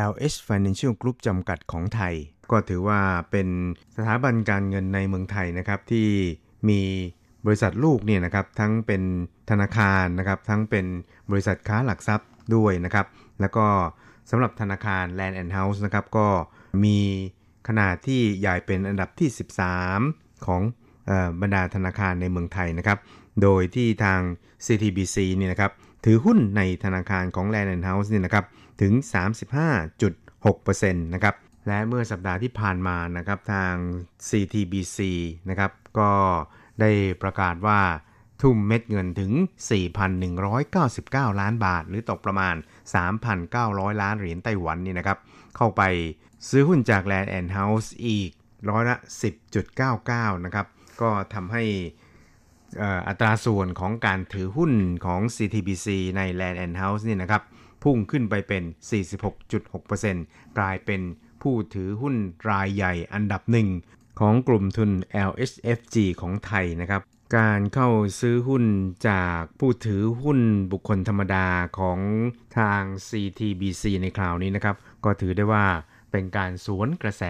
[0.09, 2.13] LH Financial Group จำกัดของไทย
[2.51, 2.99] ก็ถือว่า
[3.31, 3.47] เป็น
[3.95, 6.07] สถาบันการเงินในเมืองไทยนะครับ ที่
[6.69, 6.81] มี
[7.45, 9.03] บริษัทลูกเนี่ยนะครับทั้งเป็น
[9.49, 10.85] ธนาคารนะครับทั้งเป็น
[11.31, 13.05] บริษัทค้าหลักทรัพย์ด้วยนะครับ
[13.41, 13.65] แล้วก็
[14.29, 16.27] สำหรับธนาคาร Land and House นะครับก็
[16.83, 16.97] มี
[17.67, 19.29] ขนาดที่ใหญ่เป็นอันดับที่
[19.87, 20.61] 13 ของ
[21.41, 22.97] บรรดาธนาคารในเมืองไทยนะครับ
[23.41, 24.21] โดยที่ทาง
[24.65, 25.71] CTBC เนี่ยนะครับ
[26.05, 28.45] ถือหุ้นในธนาคารของ Land and House เนี่ยนะครับ
[28.81, 28.93] ถึง
[29.87, 31.35] 35.6%นะครับ
[31.67, 33.73] และเมื่อสัปดาห์ที่ผ่านมานะครับทาง
[34.29, 34.99] CTBC
[35.49, 36.11] นะครับก็
[36.81, 37.79] ได้ประกาศว่า
[38.41, 39.31] ทุ่มเม็ดเงินถึง
[40.15, 42.55] 4,199 ล้านบาท หรือตกประมาณ
[43.27, 45.17] 3,900 ล้านเหรียญไต้หวันนี่นะครับ
[45.57, 45.83] เข้าไป
[46.49, 48.31] ซื้อหุ้นจาก Land and House อีก
[48.69, 48.97] ร้อยละ
[49.69, 50.67] 10.99 นะครับ
[51.01, 51.63] ก็ทำให้
[53.07, 54.71] อัตราส่วนของการถือหุ้น
[55.05, 57.43] ของ CTBC ใน Land and House นี่นะครับ
[57.83, 58.63] พุ่งขึ้นไปเป็น
[59.39, 61.01] 46.6%กลายเป็น
[61.41, 62.15] ผู้ถือหุ้น
[62.49, 63.67] รายใหญ่อันดับหนึ่ง
[64.19, 64.91] ของกลุ่มทุน
[65.29, 67.01] LHFG ของไทยนะครับ
[67.37, 67.89] การเข้า
[68.19, 68.63] ซื้อหุ้น
[69.09, 70.39] จากผู้ถือหุ้น
[70.71, 71.47] บุคคลธรรมดา
[71.79, 71.99] ของ
[72.57, 74.75] ทาง CTBC ในคราวนี้นะครับ
[75.07, 75.65] ก็ถือได้ว่า
[76.11, 77.23] เป็นการสวนกระแส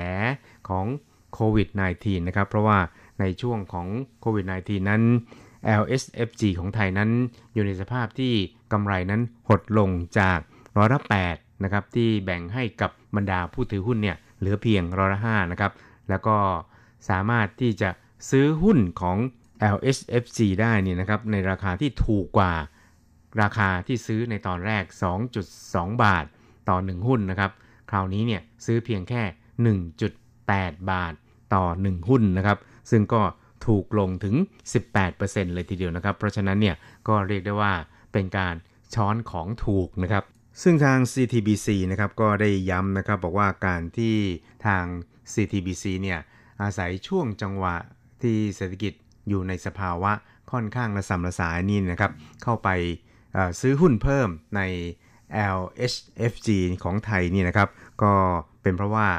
[0.70, 0.86] ของ
[1.34, 2.80] โควิด -19 นะครับ เพราะว่า
[3.20, 3.88] ในช่วงของ
[4.22, 5.02] โควิด -19 นั้น
[5.82, 7.10] LSFG ของไทยนั้น
[7.54, 8.34] อยู่ในสภาพที่
[8.72, 10.40] กำไรนั้นหดลงจาก
[10.78, 15.72] ร้อยละ8นะครับที่แบ่งให้กับบรรดาผู้ถือหุ้นเนี่ยเหลือเพียงร้อยละ5นะครับ
[16.10, 16.38] แล้วก็
[17.10, 17.90] สามารถที่จะ
[18.30, 19.18] ซื้อหุ้นของ
[19.76, 22.54] LSFG ได้นี่นะครับในราคาที่ถูกกว่า
[23.42, 24.84] ราคาที่ซื้อในตอนแรก
[25.44, 26.26] 2.2 บาท
[26.70, 27.52] ต่อ 1 หุ้นนะครับ
[27.90, 29.22] คราวนี้เนี่ยซื้อเพียงแค่
[30.06, 31.14] 1.8 บาท
[31.54, 32.58] ต่อ 1 หุ้นนะครับ
[32.92, 33.22] ซึ่งก็
[33.66, 34.36] ถูกลงถึง
[34.96, 36.76] 18%เลยทีเดียวนะครับ เพราะฉะนั้นเนี่ย
[37.08, 37.74] ก็เรียกได้ว่า
[38.14, 38.56] เป็นการ
[38.94, 40.24] ช้อนของถูกนะครับ
[40.64, 44.16] ซึ่งทาง CTBC นะครับก็ได้ย้ำนะครับบอกว่าการที่
[44.66, 44.84] ทาง
[45.34, 46.20] CTBC เนี่ย
[46.62, 47.76] อาศัยช่วงจังหวะ
[48.22, 48.94] ที่เศรษฐกิจ
[49.30, 50.12] อยู่ในสภาวะ
[50.52, 52.12] ค่อนข้างระสำระสายนี่นะครับ
[52.44, 52.70] เข้าไป
[53.62, 54.62] ซื้อหุ้นเพิ่มใน
[55.58, 56.50] LHFG
[56.84, 57.70] ของไทยนี่นะครับ
[58.04, 58.14] ก็
[58.62, 59.10] เป็นเพราะว่า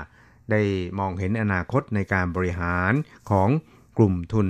[0.50, 0.62] ได้
[0.98, 2.92] มองเห็นอนาคตในการบริหาร
[3.30, 3.48] ของ
[3.98, 4.48] กลุ่มทุน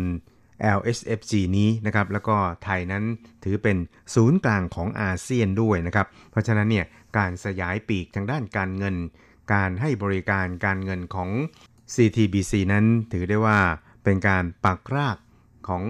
[0.78, 3.04] LSFG นี้นะครับ แล้วก็ไทยนั้น
[3.44, 3.76] ถือเป็น
[4.14, 6.86] ศูนย์กลางของอาเซียนด้วยนะครับ เพราะฉะนั้นเนี่ย
[7.18, 8.96] การสยายปีกทางด้านการเงิน
[9.52, 11.30] การให้บริการการเงินของ
[11.94, 13.58] CTBC นั้นถือได้ว่า
[14.04, 15.16] เป็นการปักราก
[15.68, 15.82] ของ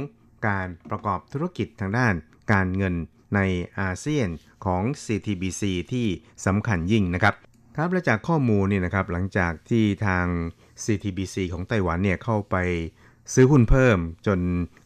[0.46, 2.14] การประกอบธุรกิจทางด้าน
[2.52, 2.94] การเงิน
[3.34, 3.40] ใน
[3.80, 4.28] อาเซียน
[4.64, 5.62] ของ CTBC
[5.92, 6.06] ที่
[6.46, 7.34] สำคัญยิ่งนะครับ
[7.76, 10.26] ครับและจากข้อมูลนี่นะครับหลังจากที่ทาง
[10.84, 12.56] CTBC ของไต้หวันเนี่ยเข้าไป
[13.34, 14.38] ซื้อหุ้นเพิ่มจน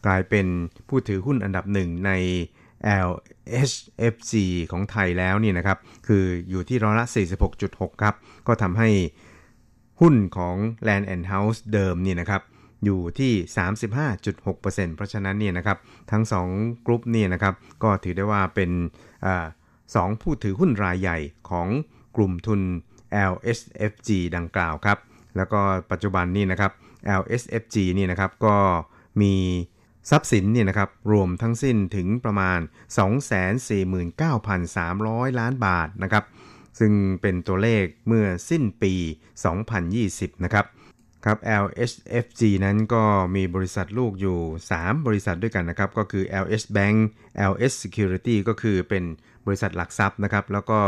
[0.05, 0.47] กลายเป็น
[0.89, 2.11] ผู้ถือหุ้นอันดับหนึ่งใน
[3.07, 4.33] LHFG
[4.71, 5.77] ของไทยแล้วนี่นะครับ
[6.07, 7.05] คืออยู่ที่ร้อยละ
[7.53, 8.15] 46.6 ครับ
[8.47, 8.89] ก็ทำให้
[10.01, 10.55] หุ้นของ
[10.87, 12.41] Land and House เดิมนี่นะครับ
[12.83, 13.33] อยู่ที่
[14.13, 15.77] 35.6%เพราะฉะนั้นเนี่ยนะครับ
[16.11, 16.23] ทั้ง
[16.55, 18.71] 2 กลุ่มนี่นะครับก็ถือได้ว่าเป็น
[19.25, 19.27] อ
[19.95, 21.17] สองผู้ถือหุ้นรายใหญ่
[21.49, 21.67] ของ
[22.15, 22.61] กลุ่มทุน
[23.31, 24.97] LSFG ดังกล่าวครับ
[25.37, 26.71] แล้วก็ปัจจุบันนี่นะครับ
[27.21, 28.57] LSFG นี่นะครับก็
[29.21, 29.33] มี
[30.09, 32.59] ทรัพย์สินเนี่ยนะครับรวมทั้งสิ้นถึงประมาณ
[34.19, 36.23] 249,300 ล้านบาทนะครับ
[36.79, 38.93] ซึ่งเป็นตัวเลขเมื่อสิ้นปี
[39.69, 40.65] 2020 นะครับ
[41.25, 43.03] ครับ LHFG นั้นก็
[43.35, 44.37] มีบริษัทลูกอยู่
[44.73, 46.97] 3 บริษัทด้วยกันนะครับ ก็คือ LH Bank
[47.51, 49.03] LH Security ก็คือเป็น
[49.45, 50.79] บริษัทหลักทรัพย์นะครับ แล้วก็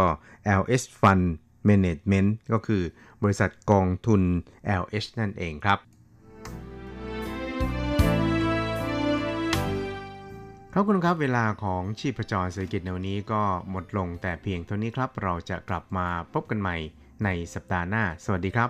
[0.62, 1.26] LH Fund
[1.70, 2.84] Management ก็คือ
[3.24, 4.22] บริษัทกองทุน
[4.82, 5.80] LH นั่นเองครับ
[10.74, 16.76] ครับคุณครับเวลาของชีพจรเศรษฐกิจในวันนี้ก็หมดลงแต่เพียงเท่านี้ครับ เราจะกลับมาพบกันใหม่
[17.24, 18.70] ในสัปดาห์หน้า สวัสดีครับ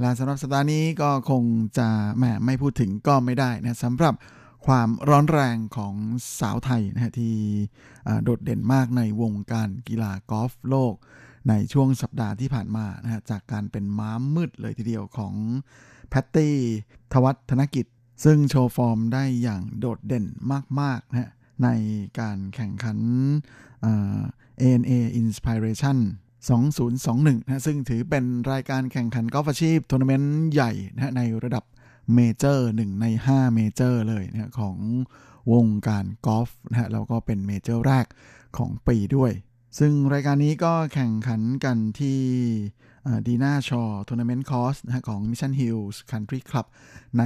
[0.00, 1.44] และสำหรับสัปดาห์นี้ก็คง
[1.78, 4.14] จะแหมไม่พูดถึงก็ไม่ได้นะสำหรับ
[4.66, 5.94] ความร้อนแรงของ
[6.40, 7.34] สาวไทยนะฮะที่
[8.24, 10.94] โดดเด่นมากในวงการกีฬากอล์ฟโลก
[11.48, 15.34] ในช่วงสัปดาห์ที่ผ่านมานะฮะจากการเป็นม้ามืดเลยทีเดียวของ
[16.08, 16.56] แพตตี้
[17.12, 17.86] ธวัชธนกิจ
[18.24, 20.24] ซึ่งโชว์ฟอร์มได้อย่างโดดเด่น
[20.80, 21.30] มากๆนะฮะ
[21.64, 21.68] ใน
[22.20, 22.98] การแข่งขัน
[24.62, 25.98] ANA Inspiration
[26.46, 31.64] 2021นะซึ่งถือเป็นรายการแข่งขันกอล์ฟอาชีพทัวร์นาเมนต์ใหญ่นะในระดับ
[32.14, 34.76] เมเจอร์หนึ่งใน 5 เมเจอร์เลยนะของ
[35.52, 38.06] วงการกอล์ฟนะฮะแล้วก็เป็นเมเจอร์แรก
[38.56, 39.32] ของปีด้วย
[39.78, 42.20] ซึ่งรายการนี้ก็แข่งขันกันที่
[43.26, 46.66] Dinah Shore Tournament Course นะฮะของ Mission Hills Country Club
[47.18, 47.22] ใน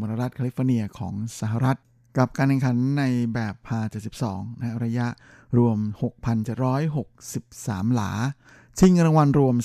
[0.00, 1.78] มลรัฐแคลิฟอร์เนียของสหรัฐ
[2.18, 3.02] กับการแข่งขันใน
[3.34, 3.80] แบบพาร์
[4.20, 5.06] 72 นะระยะ
[5.58, 5.78] รวม
[6.96, 8.10] 6,763 หลา
[8.78, 9.56] ชิงรางวัลรวม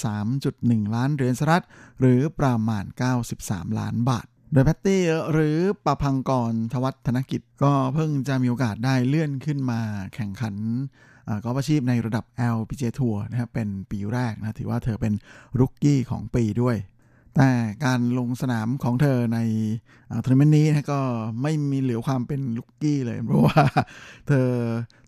[0.44, 1.66] 3.1 ล้านเหรียญสหรัฐ
[2.00, 2.86] หรือประมาณ
[3.32, 9.80] 93 ล้านบาท โดยแพตตี้หรือปภังกรธวัชธนกิจ ก็เพิ่งจะมีโอกาสได้เลื่อนขึ้นมา
[10.16, 10.56] แข่งขัน
[11.44, 15.14] กอล์ฟอาชีพในระดับ LPGA ทัวร์นะครับเป็นปีแรกนะถือว่าเธอเป็น
[15.60, 16.76] รุกกี้ของปีด้วย
[17.36, 17.52] แต่
[17.86, 19.40] การลงสนามของเธอใน
[20.26, 21.02] ทัวร์นาเมนต์นี้นะก็
[21.42, 23.64] ไม่มีเหลือความเป็นรุกกี้เลย เพราะว่า
[24.28, 24.48] เธอ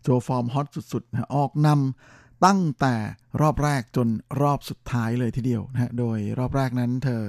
[0.02, 2.94] โชว์ฟอร์มฮอตสุดๆนะออกนำตั้งแต่
[3.40, 4.08] รอบแรกจน
[4.40, 7.22] รอบสุดท้ายเลยทีเดียวนะโดยรอบแรกนั้นเธอ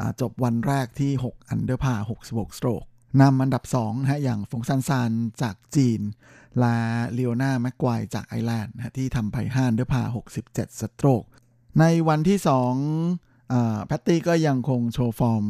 [0.00, 1.94] อจบวันแรกที่ 6 อันเดอร์พาร์
[2.26, 2.84] 66 สโตรก
[3.22, 5.10] นำอันดับ2นะฮะอย่างฟงซันซาน
[5.42, 6.00] จากจีน
[6.60, 6.76] และ
[7.14, 10.02] เลโอนาแม็กไกวร์จากไอร์แลนด์นะที่ทำไป5อันเดอร์พาร์
[10.40, 11.24] 67 stroke
[11.80, 13.33] ในวันที่ 2
[13.86, 15.44] แพตตี้ก็ยังคงโชว์ฟอร์ม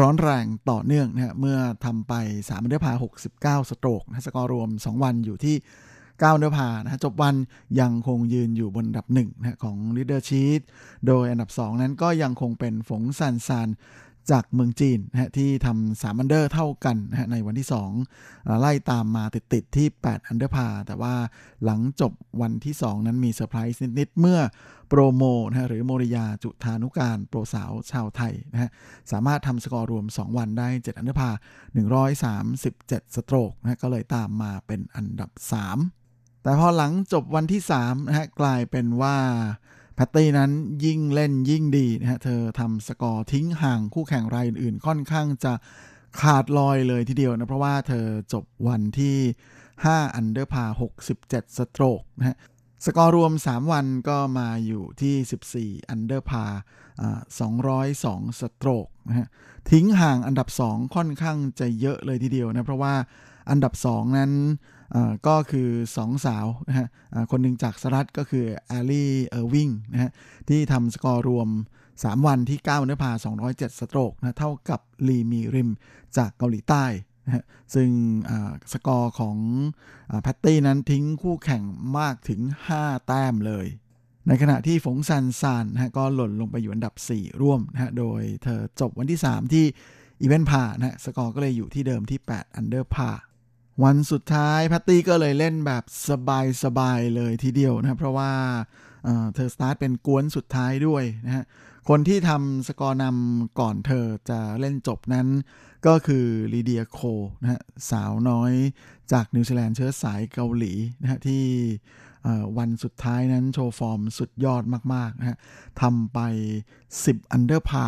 [0.00, 2.92] ร้อนแรงต่อเนื่องนะเมื่อทำไป3 under par
[3.60, 5.56] 69 stroke นะสกอร์รวม 2 วันอยู่ที่
[6.20, 7.34] 9 under par นะจบวัน
[7.80, 10.60] ยังคงยืนอยู่บนอันดับ1นะของ leader sheet
[11.06, 13.68] โดยอันดับ 2 นั้นก็ยังคงเป็นเฝิงซานซาน
[14.32, 17.68] จากเมืองจีนนะฮะที่ทำสาม under เท่ากันนะฮะในวันที่
[18.12, 21.14] 2 ไล่ตามมาติดๆที่ 8 under par แต่ว่า
[21.64, 24.40] หลังจบวันที่ 2 นั้นมีเซอร์ไพรส์นิดๆ เมื่อ
[24.88, 28.70] โปรโมนะฮะหรือโมริยาจุธานุการโปรสาวชาวไทยนะฮะ
[29.12, 31.30] สามารถทำสกอร์รวม 2 วันได้ 7 under par
[32.22, 35.30] 137 stroke นะก็เลยตามมาเป็นอันดับ
[35.86, 39.16] 3 แต่พอหลังจบวันที่3นะฮะกลายเป็นว่า
[39.94, 40.50] แพตตี้นั้น
[40.84, 45.52] ยิ่งเล่นยิ่งดีนะฮะ เธอทำสกอร์ทิ้งห่างคู่แข่งรายอื่นๆ ค่อนข้างจะ
[46.20, 49.16] ขาดลอยเลยทีเดียวนะ เพราะว่าเธอจบวันที่
[49.66, 50.64] 5 under par
[51.12, 52.36] 67 stroke นะฮะ
[52.84, 56.44] สกอร์รวม 3 วันก็มาอยู่ที่ 14 under par
[57.62, 59.28] 202 stroke นะฮะ
[59.70, 62.94] ทิ้งห่างอันดับ 2 ค่อนข้างจะเยอะเลยทีเดียวนะ เพราะว่า
[63.50, 64.32] อันดับ 2 นั้น
[65.26, 66.88] ก็คือ2สาวนะฮะ
[67.30, 70.10] คนหนึ่งจากสหรัฐก็คือแอลลี่เออร์วิงนะฮะ
[70.48, 71.48] ที่ทำสกอร์รวม
[71.88, 73.12] 3 วันที่ 9 under par
[73.46, 75.70] 207 stroke นะเท่ากับลีมีริม
[76.16, 76.84] จากเกาหลีใต้
[77.26, 77.88] นะฮะซึ่ง
[78.72, 79.36] สกอร์ของ
[80.22, 81.62] แพตตี้นั้นทิ้งคู่แข่ง
[81.98, 82.40] มากถึง
[82.74, 83.66] 5 แต้มเลย
[84.28, 89.64] ในขณะที่เฝิงซานซานนะฮะก็หล่นลงไปอยู่อันดับ 4 ร่วมนะฮะ โดยเธอจบวันที่ 3 ที่
[90.20, 93.10] อีเวนต์พานะฮะ สกอร์ก็เลยอยู่ที่เดิมที่ 8 under par
[93.84, 95.84] วันสุดท้ายแพตตี้ก็เลยเล่นแบบ
[96.64, 98.32] สบายๆเลยทีเดียวนะเพราะว่า
[99.34, 101.44] เธอสตาร์ทเป็นก๊วนสุดท้ายด้วยนะฮะ
[101.88, 105.26] คนที่ทำสกอร์นำก่อนเธอจะเล่นจบนั้น
[105.86, 106.98] ก็คือลีเดียโค
[107.42, 108.52] นะฮะสาวน้อย
[109.12, 111.44] จากนิวซีแลนด์เชื้อสายเกาหลีนะฮะที่
[112.58, 114.62] วันสุดท้ายนั้นโชว์ฟอร์มสุดยอด
[114.94, 115.36] มากๆนะฮะ
[115.80, 116.18] ทำไป
[116.76, 117.86] 10 under par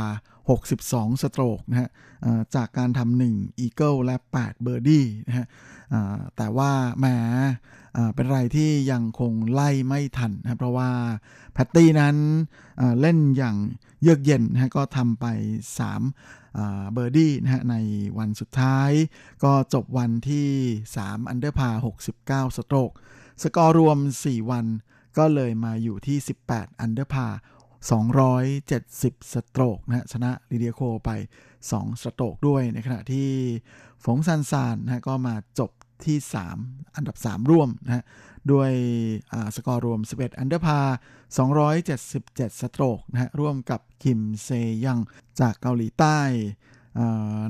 [0.51, 1.91] 62 stroke นะฮะ
[2.55, 5.47] จากการทำ1 eagle และ 8 เบอร์ดี้นะฮะ
[6.37, 7.07] แต่ว่าแหม
[8.15, 10.91] เป็นไรที่ยังคงไล่ไม่ทันนะเพราะว่า
[11.53, 12.17] แพตตี้นั้น
[13.01, 13.57] เล่นอย่าง
[14.03, 15.27] เยือกเย็นนะก็ทำไป
[16.09, 17.77] 3 เบอร์ดี้นะฮะใน
[18.19, 18.91] วันสุดท้าย
[19.45, 20.49] ก็จบวันที่
[20.91, 21.71] 3 under par
[22.47, 22.91] 69 stroke
[23.43, 24.67] สกอร์รวม 4 วัน
[25.19, 26.19] ก็เลยมาอยู่ที่
[26.49, 27.27] 18 under par
[27.91, 31.11] 270 stroke นะฮะชนะลิเดียโคไป
[31.61, 33.31] 2 stroke ด้วยในขณะที่
[34.05, 35.71] เฝิงซานซานนะก็มาจบ
[36.05, 36.19] ที่
[36.57, 38.05] 3 อันดับ 3 ร่วมนะฮะ
[38.53, 38.71] ด้วย
[39.57, 40.81] สกอร์รวม 11 under par
[41.71, 44.49] 277 stroke นะฮะร่วมกับคิมเซ
[44.85, 44.99] ยัง
[45.41, 46.19] จากเกาหลีใต้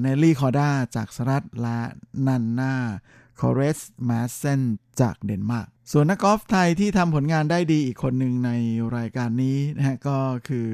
[0.01, 1.81] เนลลี่คอด้าจากสหรัฐและ
[2.27, 4.61] นันนาเคิร์สซ์แมดเซน
[5.01, 8.51] จากเดนมาร์ก ส่วนนักกอล์ฟไทยที่ทำผลงานได้ดีอีกคนหนึ่งใน
[8.97, 10.19] รายการนี้นะฮะก็
[10.49, 10.69] คือ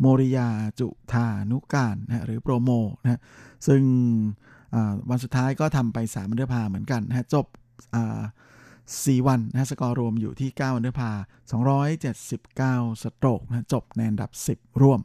[0.00, 0.48] โมริยา
[0.80, 2.70] จุธานุการนะหรือโปรโม
[3.02, 3.20] นะฮะ
[3.66, 3.82] ซึ่ง
[5.10, 7.46] วันสุดท้ายก็ทำไป3 under par เหมือนกันนะฮะจบ
[8.50, 11.10] 4 วันนะสกอร์รวมอยู่ที่9 under par
[12.06, 15.00] 279 stroke นะจบในอันดับ 10 ร่วม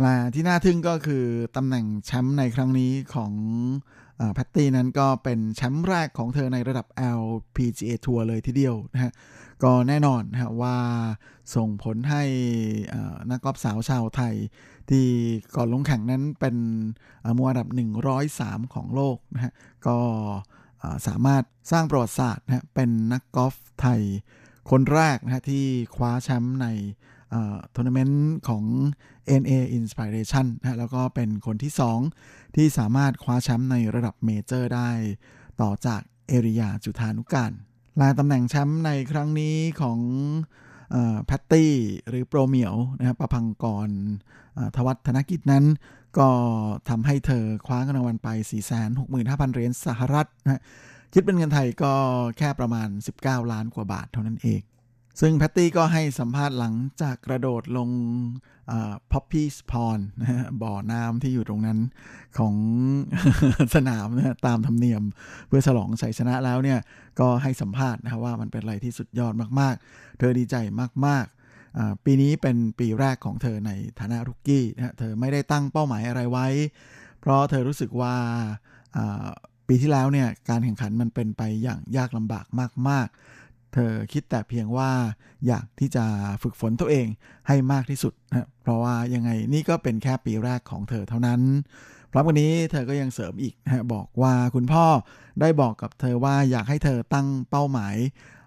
[0.00, 1.24] และที่น่าทึ่งก็คือ
[1.56, 3.32] ตำแหน่งแชมป์ในครั้งนี้ของ
[4.34, 6.86] แพตตี้นั้นก็เป็นแชมป์แรกของเธอในระดับ
[7.20, 9.12] LPGA ทัวร์เลยทีเดียวนะฮะ
[9.62, 10.76] ก็แน่นอนนะฮะว่า
[11.54, 12.22] ส่งผลให้
[13.30, 14.34] นักกอล์ฟสาวชาวไทย
[14.90, 15.06] ที่
[15.56, 16.56] ก่อนลงแข่งนั้นเป็น
[17.36, 17.68] มืออันดับ
[18.20, 19.52] 103 ของโลกนะฮะ
[19.86, 19.98] ก็
[21.06, 21.42] สามารถ
[21.72, 24.00] สร้างประวัติศาสตร์นะฮะเป็นนักกอล์ฟไทย
[24.70, 25.64] คนแรกนะฮะที่
[25.94, 26.66] คว้าแชมป์ใน
[27.74, 28.64] ทัวร์นาเมนต์ของ
[29.40, 31.72] ANA Inspiration นะแล้วก็เป็นคนที่
[32.14, 34.90] 2 ที่สามารถคว้าแชมป์ในระดับเมเจอร์ได้
[35.60, 37.52] ต่อจากเอริยาจุธานุการ
[38.00, 39.98] ลายตำแหน่งแชมป์ในครั้งนี้ของ
[41.26, 41.72] แพตตี้
[42.08, 43.88] หรือโปรเหมียวนะครับปภังกร
[44.76, 45.64] ธวัชธนกิจนั้น
[46.18, 46.28] ก็
[46.88, 48.28] ทำให้เธอคว้าเงินรางวัลไป
[48.92, 50.62] 465,000 เหรียญสหรัฐนะ
[51.12, 51.92] คิดเป็นเงินไทยก็
[52.38, 52.88] แค่ประมาณ
[53.20, 54.60] 19 ล้านกว่าบาทเท่านั้นเอง
[55.20, 57.90] ซึ่งแพตตี้ก็ให้สัมภาษณ์หลังจากกระโดดลง
[59.12, 59.98] Poppie's Pond
[60.62, 61.78] บ่อน้ำที่อยู่ตรงนั้น
[62.38, 62.54] ของ
[63.74, 65.02] สนามนะตามธรรมเนียม
[65.48, 66.80] เพื่อฉลองชัยชนะแล้วเนี่ย
[67.20, 70.56] ก็ให้สัมภาษณ์นะว่ามันเป็นอะไรที่สุดยอดมากๆ เธอดีใจ
[71.06, 76.46] มากๆ ปีนี้เป็นปีแรกของเธอในฐานะรุกกี้นะเธอไม่ได้ตั้งเป้าหมายอะไรไว้
[77.20, 78.14] เพราะเธอรู้สึกว่า
[79.68, 82.46] ปีที่แล้วเนี่ยการแข่งขันมันเป็นไปอย่างยากลำบาก
[82.88, 83.18] มาก ๆ
[83.74, 84.90] เธอคิดแต่เพียงว่า
[85.46, 86.04] อยากที่จะ
[86.42, 87.06] ฝึกฝนตัวเอง
[87.48, 91.40] ให้มากที่สุดนะเพราะว่ายังไงนี่ก็เป็นแค่ปีแรกของเธอเท่านั้น
[92.12, 94.86] พร้อมกันนี้เธอก็ยังเสริมอีกนะบอกว่าคุณพ่อ
[95.40, 97.96] ได้บอกกับเธอว่าอยากให้เธอตั้งเป้าหมาย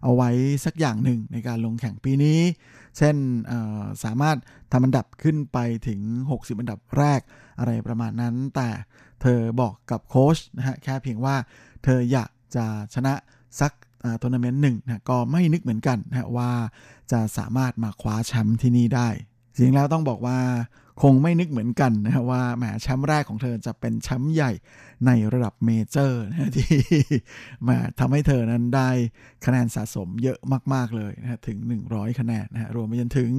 [0.03, 0.29] เอาไว้
[0.65, 2.39] สักอย่างหนึ่งในการลงแข่งปีนี้
[2.97, 3.15] เช่น
[4.03, 4.37] สามารถ
[4.71, 5.57] ทำอันดับขึ้นไป
[5.87, 6.01] ถึง
[6.31, 7.21] 60 อันดับแรก
[7.59, 8.69] อะไรประมาณนั้น แต่
[9.21, 11.35] เธอบอกกับโค้ชนะฮะแค่เพียงว่า
[11.83, 13.13] เธออยากจะชนะ
[13.59, 13.71] สัก
[14.21, 16.51] ทัวร์นาเมนต์หนึ่งนะก็ไม่นึกเหมือนกันนะว่า
[17.11, 19.09] จะสามารถมาคว้าแชมป์ที่นี่ได้
[19.55, 20.39] จริงแล้วต้องบอกว่า
[21.01, 24.51] คงไม่นึกเหมือนกันนะว่าแหมแชมป์แรกของเธอจะเป็นแชมป์ใหญ่
[25.05, 26.71] ในระดับเมเจอร์นะที่
[27.67, 28.89] มาทำให้เธอนั้นได้
[29.45, 30.39] คะแนนสะสมเยอะ
[30.73, 31.57] มาก ๆ เลยนะถึง
[31.89, 33.31] 100 คะแนนนะรวมไปจนถึง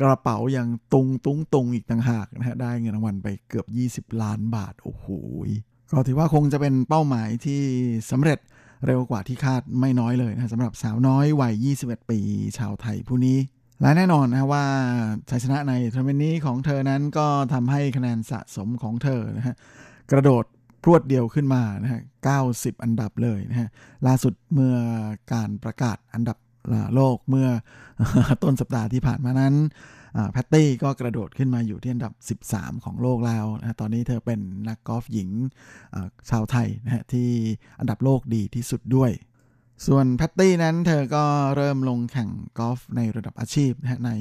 [0.00, 3.66] กระเป๋ายังตุงตุงตุงอีกต่างหากนะได้เงินรางวัลไปเกือบ
[4.08, 5.06] 20 ล้านบาท โอ้โห
[5.90, 7.60] ก็ถือว่าคงจะเป็นเป้าหมายที่
[8.10, 8.38] สำเร็จ
[8.86, 12.18] เร็วกว่าที่คาดไม่น้อยเลยนะสำหรับสาวน้อยวัย 21 ปี
[12.58, 13.38] ชาวไทยผู้นี้
[13.80, 14.64] และแน่นอนนะว่า
[15.30, 19.54] ชัยชนะในทัวร์นาเมนต์นี้ของเธอนั้นก็ทำให้คะแนนสะสมของเธอนะฮะ
[20.10, 20.44] กระโดด
[20.82, 22.00] พรวดเดียวขึ้นมานะฮะ
[22.42, 23.68] 90 อันดับเลยนะฮะ
[24.06, 24.74] ล่าสุดเมื่อ
[25.32, 26.36] การประกาศอันดับ
[26.94, 27.48] โลกเมื่อ
[28.42, 29.54] ต้นสัปดาห์ที่ผ่านมานั้น
[30.32, 35.30] แพตตี้ก็กระโดดขึ้นมาอยู่ที่อันดับ 13 ของโลกแล้วนะตอนนี้เธอเป็นนักกอล์ฟหญิง
[36.30, 37.28] ชาวไทยนะฮะที่
[37.80, 39.10] อันดับโลกดีที่สุดด้วย
[39.86, 41.24] ส่วนแพตตี้นั้นเธอก็
[41.56, 44.12] เริ่มลงแข่งกอล์ฟในระดับอาชีพนะใน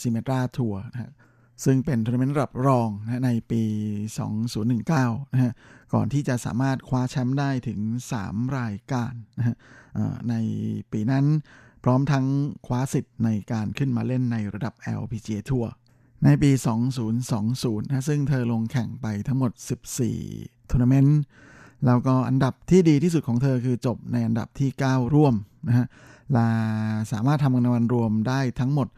[0.00, 1.12] Symetra Tour นะฮะ
[1.64, 3.62] ซึ่งเป็นทัวร์นาเมนต์ระดับรองนะในปี
[4.48, 5.52] 2019นะฮะ
[5.94, 7.80] ก่อนที่จะสามารถคว้าแชมป์ได้ถึง
[8.20, 9.56] 3 รายการนะฮะ
[10.30, 10.34] ใน
[10.92, 11.26] ปีนั้น
[11.84, 12.26] พร้อมทั้ง
[12.66, 15.70] คว้าสิทธิ์ในการขึ้นมาเล่นในระดับ LPGA ทัวร์
[16.24, 16.50] ในปี
[17.20, 19.52] 2020 นะซึ่งเธอลงแข่งไปทั้งหมด
[20.10, 21.20] 14ทัวร์นาเมนต์
[21.86, 25.34] แล้วก็อันดับที่ดีที่สุดของเธอคือจบในอันดับที่ 9 ร่วม
[25.68, 25.86] นะฮะ
[26.36, 26.48] ลา
[27.12, 28.88] สามารถทำเงินรางวัลรวมได้ทั้งหมด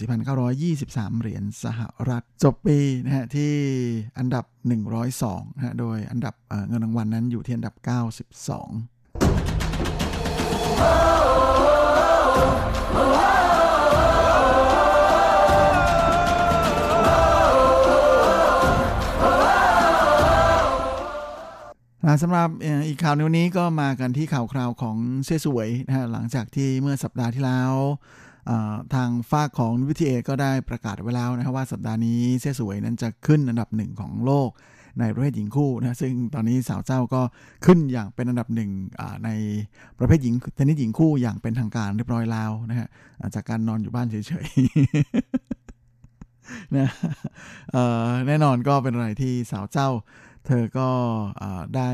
[0.00, 3.52] 84,923 เหรียญสหรัฐ จบปีนะฮะที่
[4.18, 4.44] อันดับ
[5.00, 6.34] 102นะฮะโดยอันดับ
[6.68, 7.74] เงินรางวัลนั้นอยู่ที่อันดับ
[11.48, 11.51] 92
[22.22, 22.48] สำหรับ
[22.88, 27.72] อีกข่าวในวันนี้ก็มากันที่ข่าวคราวของเซ่สวยนะฮะหลังจากที่เมื่อสัปดาห์ที่แล้ว
[28.94, 34.50] ทางฝากของวิทีเอก็ได้ประกาศไว้แล้วนะครับว่าสัปดาห์นี้เซ่สวยนั้นจะขึ้นอันดับหนึ่งของโลก
[35.00, 37.22] ในประเภทหญิงคู่นะซึ่งตอนนี้สาวเจ้าก็
[37.66, 38.70] ขึ้นอย่างเป็นอันดับหนึ่ง
[39.24, 39.30] ใน
[39.98, 42.88] ประเภทหญิงเทนนิสหญิงคู่อย่างเป็นทางการเรียบร้อยแล้วนะฮะ
[43.34, 46.88] จากการนอนอยู่บ้านเฉยๆนะ
[48.26, 49.88] แน่นอนก็เป็นอะไรที่สาวเจ้า
[50.46, 50.88] เธอก็
[51.76, 51.90] ได้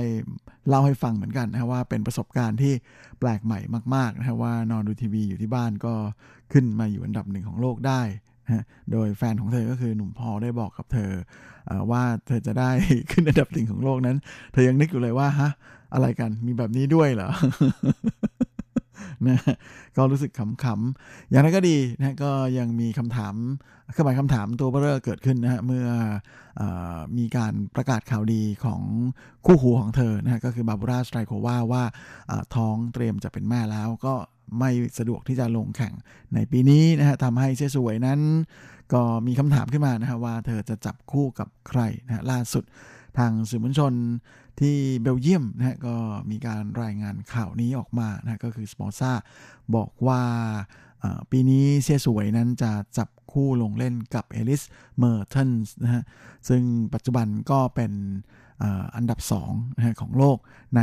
[0.69, 2.73] เล่าให้ฟังเหมือนกันนะว่าเป็นประสบการณ์ที่
[3.21, 3.61] แปลกใหม่
[3.95, 5.95] มากๆนะว่านอนดูทีวีอยู่ที่บ้านก็
[6.53, 8.01] ขึ้นมาอยู่อันดับหนึ่งของโลกได้
[8.49, 11.11] นะโดยแฟนของเธอก็คือหนุ่มพอได้บอกกับเธอ
[11.91, 12.71] ว่าเธอจะได้
[13.11, 14.17] ขึ้นอันดับหนึ่งของโลกนั้น
[14.53, 15.51] เธอยังนึกอยู่เลยว่าฮะ
[15.95, 17.29] อะไรกันมีแบบนี้ด้วยเหรอ
[19.27, 19.39] นะ
[19.97, 23.35] ก็รู้สึกขำๆอย่างนั้นก็ดีนะก็ยังมีคำถาม
[23.93, 25.87] เครื่องหมายคำถามตัวเบอร์เกิดขึ้นนะฮะเมื่อ
[26.61, 26.63] อ
[27.19, 28.83] มีการประกาศข่าวดีของ
[29.47, 31.85] คู่หูของเธอนะฮะก็คือบาบูราสไตรโควาว่า
[32.55, 34.15] ท้องเตรียมจะเป็นแม่แล้วก็
[34.59, 35.95] ไม่สะดวกที่จะลงแข่ง
[36.35, 38.21] ในปีนี้นะฮะทำให้เชสวยนั้น
[38.93, 42.65] ก็มีคำถามขึ้นมานะฮะว่าเธอจะจับคู่กับใครนะฮะล่าสุด
[43.19, 43.93] ทางสื่อมวลชน
[44.61, 45.97] ที่เบลเยียมนะฮะก็
[46.31, 49.13] มีการรายงานข่าวนี้ออกมานะก็คือสปอร์ซ่า
[49.75, 50.23] บอกว่า
[51.31, 54.63] ปีนี้เซียสูเวยนั้นจะจับคู่ลงเล่นกับเอลิส
[54.99, 56.03] เมอร์เทนส์นะฮะ
[56.49, 56.63] ซึ่ง
[56.95, 57.93] ปัจจุบันก็เป็น
[58.97, 60.39] อันดับ2นะฮะของโลก
[60.77, 60.83] ใน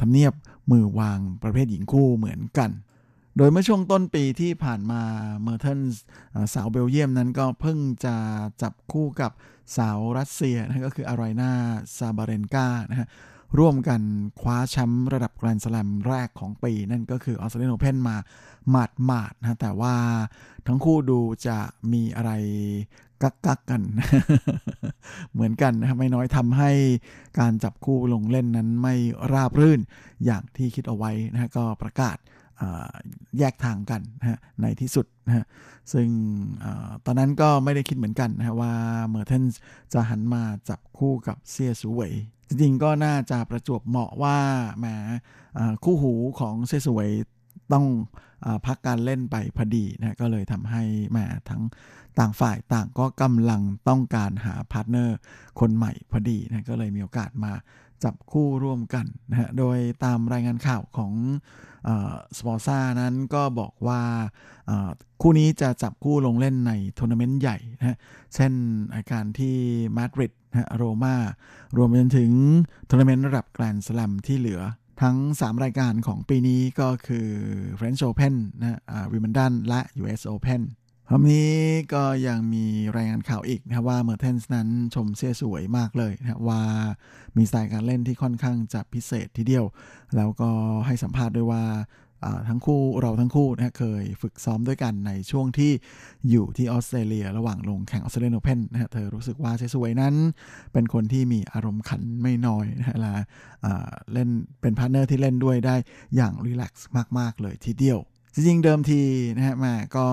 [0.00, 0.32] ทำเนียบ
[0.70, 2.70] มือวางประเภทหญิงคู่เหมือนกัน
[3.36, 5.02] โดยเมื่อช่วงต้นปีที่ผ่านมา
[5.42, 6.02] เมอร์เทนส์
[6.54, 8.16] สาวเบลเยียมนั้นก็เพิ่งจะ
[8.62, 9.32] จับคู่กับ
[9.76, 11.52] สาวรัสเซียนะก็คืออารายนา
[11.98, 13.08] ซาบาเรนกานะฮะ
[13.58, 14.00] ร่วมกัน
[14.40, 18.16] คว้าแชมป์ระดับแกรนด์สแลมแรกของปี นั่นก็คือออสเตรเลียนโอเพนมา
[18.70, 19.94] หมาดหมาดนะแต่ว่า
[20.66, 21.58] ทั้งคู่ดูจะ
[21.92, 22.30] มีอะไร
[23.22, 23.82] กักกักกัน
[25.32, 26.70] เหมือนกันนะครับไม่น้อยทำให้
[27.38, 28.94] การจับคู่ลงเล่นนั้นไม่
[29.32, 29.80] ราบรื่น
[30.24, 32.16] อย่างที่คิดเอาไว้นะฮะก็ประกาศ
[33.38, 35.44] แยกทางกันนะฮะในที่สุดนะฮะ
[35.92, 36.08] ซึ่ง
[36.64, 36.66] อ
[37.04, 38.72] ตอนนั้นก็ไม่ได้คิดเหมือนกันนะฮะว่า
[39.08, 39.42] เมอร์เทนส์
[39.92, 42.12] จะหันมาจับคู่กับเซียสูเวย
[42.48, 44.36] จริงๆก็น่าจะประจวบเหมาะว่า
[44.78, 44.86] แหม
[45.84, 47.10] คู่หูของเซียสูเวย
[47.72, 51.62] ต้องพักการเล่นไปพอดีนะก็เลยทำให้แหมทั้ง
[52.18, 55.16] ต่างฝ่ายต่างก็กำลังต้องการหา partner
[55.60, 57.52] คนใหม่พอดีนะก็เลยมีโอกาสมา
[58.04, 61.12] จับคู่ร่วมกันนะฮะโดยตามรายงานข่าวของ
[62.38, 64.00] สปอร์ซ่านั้นก็บอกว่า
[65.22, 67.98] คู่นี้จะจับคู่ลงเล่นในทัวร์นาเมนต์ใหญ่นะ
[68.34, 68.52] เช่น
[68.94, 69.56] รายการที่
[69.96, 71.16] มาดริดนะโรมา
[71.76, 72.30] รวมไปจนถึง
[72.88, 74.62] ทัวร์นาเมนต์ระดับแกรนด์สลัมที่เหลือ
[75.02, 77.28] ทั้ง 3 รายการของปีนี้ก็คือ
[77.78, 78.80] French Open นะ
[79.12, 80.62] วิมเบิลดันและ US Open
[81.10, 81.52] คราวนี้
[81.94, 86.62] ก็ยังมีรายงานข่าวอีกนะว่าเมอร์เทนส์นั้นชมเซียสูเวยมากเลยนะว่า
[87.36, 89.64] มีสไตล์การเล่นที่ค่อนข้างจะพิเศษทีเดียว
[90.16, 90.50] แล้วก็
[90.86, 91.64] ให้สัมภาษณ์ด้วยว่า
[92.48, 95.72] ทั้งคู่เราทั้งคู่นะเคยฝึกซ้อมด้วยกันในช่วงที่
[96.30, 100.14] อยู่ที่ออสเตรเลีย ระหว่างลงแข่งออสเตรเลียนโอเพนนะฮะเธอรู้สึกว่าเซียสูเวยนั้น
[100.72, 102.96] เป็นคนที่มีอารมณ์ขันไม่น้อยนะฮะ
[104.12, 104.28] เล่น
[104.60, 105.76] เป็น partner ที่เล่นด้วยได้
[106.16, 106.88] อย่าง relax
[107.18, 108.00] มาก ๆ เลยทีเดียว
[108.36, 109.00] จริงๆเดิมที
[109.36, 110.04] นะฮะมาก็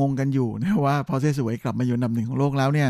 [0.00, 2.88] งงๆกันอยู่นะว่าพอเซียสูเวยกลับมาอยู่อันดับหนึ่งของโลกแล้วเนี่ย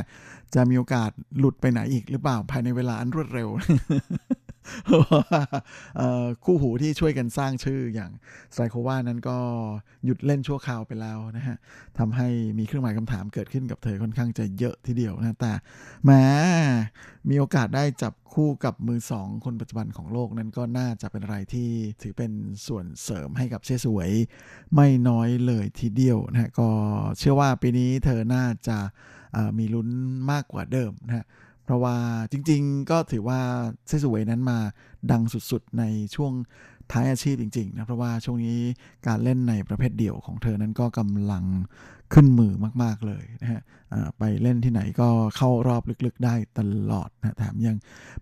[0.55, 3.49] จะมีโอกาสหลุดไปไหนอีกหรือเปล่าภายในเวลาอันรวดเร็ว
[6.45, 8.11] คู่หูที่ช่วยกันสร้างชื่ออย่าง
[8.55, 9.39] ไซโควานั้นก็
[10.05, 11.57] หยุดเล่นชั่วคราวไปแล้วนะฮะ
[11.99, 12.29] ทำให้
[12.59, 15.53] มีเครื่องหมายคำถามเกิดขึ้นกับเธอค่อนข้างจะเยอะทีเดียวนะแต่
[16.05, 16.25] แม้
[17.29, 21.69] มีโอกาสได้จับคู่กับมือสองคนปัจจุบันของโลกนั้นก็น่าจะเป็นอะไรที่
[22.03, 22.33] ถือเป็น
[22.67, 24.11] ส่วนเสริมให้กับเชสวย
[24.75, 26.69] ไม่น้อยเลยทีเดียวนะก็
[27.19, 28.79] เชื่อว่าปีนี้เธอน่าจะ
[29.59, 29.89] มีลุ้น
[30.31, 31.27] มากกว่าเดิมนะฮะ
[31.69, 31.97] เพราะว่า
[32.33, 33.41] จริงๆ ก็ถือว่า
[33.87, 34.59] เซซูเวนั้นมา
[35.11, 36.33] ดังสุดๆ ในช่วง
[36.93, 38.59] ท้ายอาชีพจริงๆนะเพราะว่าช่วงนี้
[39.07, 41.45] การเล่นในประเภทเดี่ยวของเธอนั้นก็กำลัง
[42.15, 43.63] ขึ้นมือมากๆเลยนะฮะ
[44.19, 46.61] ไปเล่นที่ไหนก็เข้ารอบลึกๆได้ต
[46.91, 47.77] ลอดนะแถมยัง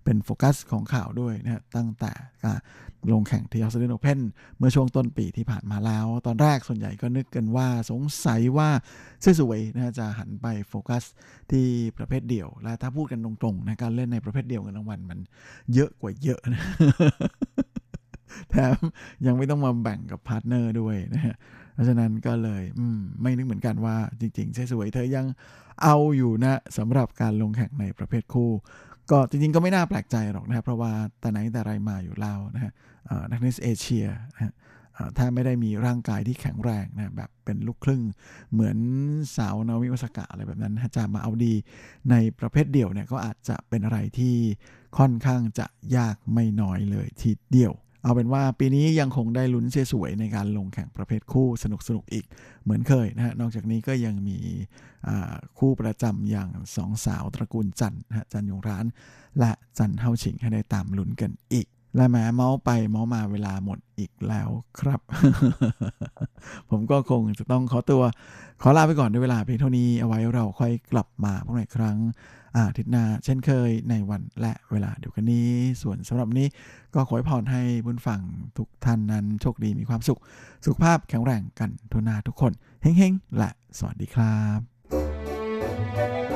[0.04, 2.12] เป็นโฟกัสของข่าวด้วยนะตั้งแต่
[3.12, 4.20] ลงแข่งที่ออสเตรเลียนโอเพน
[4.58, 8.68] เมื่อช่วงต้นปีที่ผ่านมาแล้ว ตอนแรกส่วนใหญ่ก็นึกกันว่าสงสัยว่า
[9.22, 11.04] เซียสูเวยนะจะหันไปโฟกัส
[11.50, 15.18] ที่ประเภทเดี่ยว และถ้าพูดกันตรงๆนะการเล่นในประเภทเดี่ยวกันรางวัลมัน
[15.74, 16.62] เยอะกว่าเยอะนะ
[18.50, 18.74] แถม
[19.26, 21.36] ยังไม่ต้องมาแบ่งกับ partner ด้วยนะฮะ
[21.74, 25.26] เพราะฉะนั้นก็เลยไม่นึกเหมือนกันว่าจริงๆเซียสูเวยเธอยัง
[25.82, 28.50] เอาอยู่นะสำหรับการลงแข่งในประเภทคู่
[29.10, 32.72] ก็จริงๆก็ไม่น่าแปลกใจหรอกนะครับเพราะว่าแต่ไหนแต่ไรมาอยู่แล้วนะฮะ
[33.30, 34.54] นักเทนนิสเอเชียนะฮะ
[35.16, 38.02] ถ้าไม่ได้มีร่างกายที่แข็งแรงนะแบบเป็นลูกครึ่ง
[38.52, 38.76] เหมือน
[39.36, 41.54] สาวนาวิวสกะอะไรแบบนั้นจะมาเอาดี
[42.10, 44.34] ในประเภทเดี่ยวเนี่ยก็อาจจะเป็นอะไรที่
[44.98, 45.66] ค่อนข้างจะ
[45.96, 47.72] ยากไม่น้อยเลยทีเดียว
[48.06, 52.26] เอาเป็นว่าปีนี้ยังคงได้ลุ้นเสียสวยในการลงแข่งประเภทคู่สนุกสนุกอีก
[52.62, 54.38] เหมือนเคยนะฮะนอกจากนี้ก็ยังมี
[55.58, 58.84] คู่ประจำอย่างสองสาวตระกูลจันนะฮะจันยงร้าน
[59.38, 61.66] และจันเฮาชิงให้ได้ตามลุ้นกันอีก
[61.96, 64.48] และแม้เมาส์ไปเมาส์มาเวลาหมดอีกแล้ว
[64.80, 65.00] ครับ
[66.70, 68.02] ผมก็คงจะต้องขอตัว
[68.62, 71.98] ขอลาไปก่อนด้วยเวลาเพียงเท่านี้เอาไว้เราค่อยกลับมาพบกันอีกครั้ง
[72.56, 75.50] อาทิตย์หน้าเช่นเคยในวันและเวลาเดียวกันนี้
[75.82, 76.46] ส่วนสำหรับนี้
[76.94, 78.20] ก็ขอให้พรให้บุญฟัง
[78.58, 80.20] ทุกท่านนั้นโชคดีมีความสุข
[80.64, 84.58] สุขภาพแข็งแรงกันทุนาทุกคนเฮ้งๆและสวัสดีครับ
[85.94, 86.35] ไม่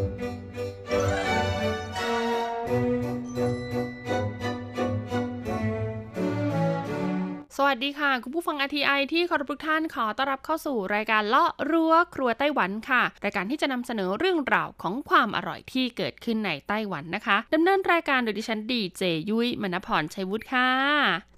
[7.65, 20.69] วัสดีค่ะ คุณผู้ฟังอทีไอที่เคารพทุกท่านขอต้อนรับเข้าสู่รายการเลาะรั้วครัวไต้หวันค่ะ รายการที่จะนำเสนอเรื่องราวของความอร่อยที่เกิดขึ้นในไต้หวันนะคะดำเนินรายการโดยดิฉันดีเจยุ้ยมณพรชัยวุฒิค่ะ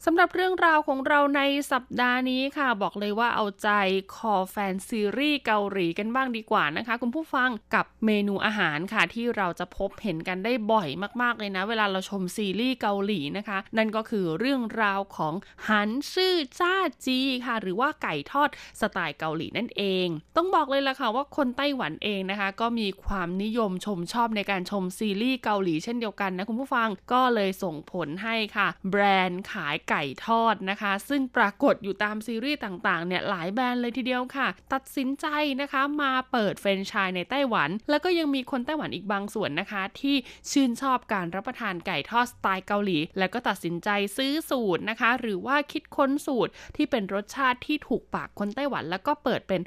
[0.05, 3.69] สำหรับเรื่องราวของเราในสัปดาห์นี้ค่ะ บอกเลยว่าเอาใจ
[4.15, 10.89] คอแฟนซีรีส์เกาหลีกันบ้างดีกว่านะคะ คุณผู้ฟังกับเมนูอาหารค่ะ ที่เราจะพบเห็นกันได้บ่อย
[11.21, 15.33] มาก ๆเลยนะ เวลาเราชมซีรีส์เกาหลีนะคะ นั่นก็คือเรื่องราวของ
[15.67, 18.49] ฮันซื่อจ้าจีค่ะ หรือว่าไก่ทอด
[18.81, 20.07] สไตล์เกาหลีนั่นเอง
[20.37, 35.27] ต้องบอกเลยล่ะค่ะว่าคนไต้หวันเองนะคะ ก็มีความนิยมชมชอบในการชมซีรีส์เกาหลีเช่นเดียวกันนะคุณผู้ฟังก็เลยส่งผลให้ค่ะ แบรนด์ขายไก่ทอดนะคะ ซึ่งปรากฏอยู่ตามซีรีส์ต่างๆเนี่ยหลายแบรนด์เลยทีเดียวค่ะ ตัดสินใจ
[35.61, 40.15] นะคะมาเปิดแฟรนไชส์ในไต้หวัน แล้วก็ยังมีคนไต้หวันอีกบางส่วนนะคะ ที่
[40.51, 49.61] ชื่นชอบการรับประทานไก่ทอดสไตล์เกาหลี แล้วก็ตัดสินใจซื้อสูตรนะคะ หรือว่าคิดค้น้นสูตรที่เป็นรสชาติที่ถูกปากคนไต้หวัน แล้วก็เปิดเป็น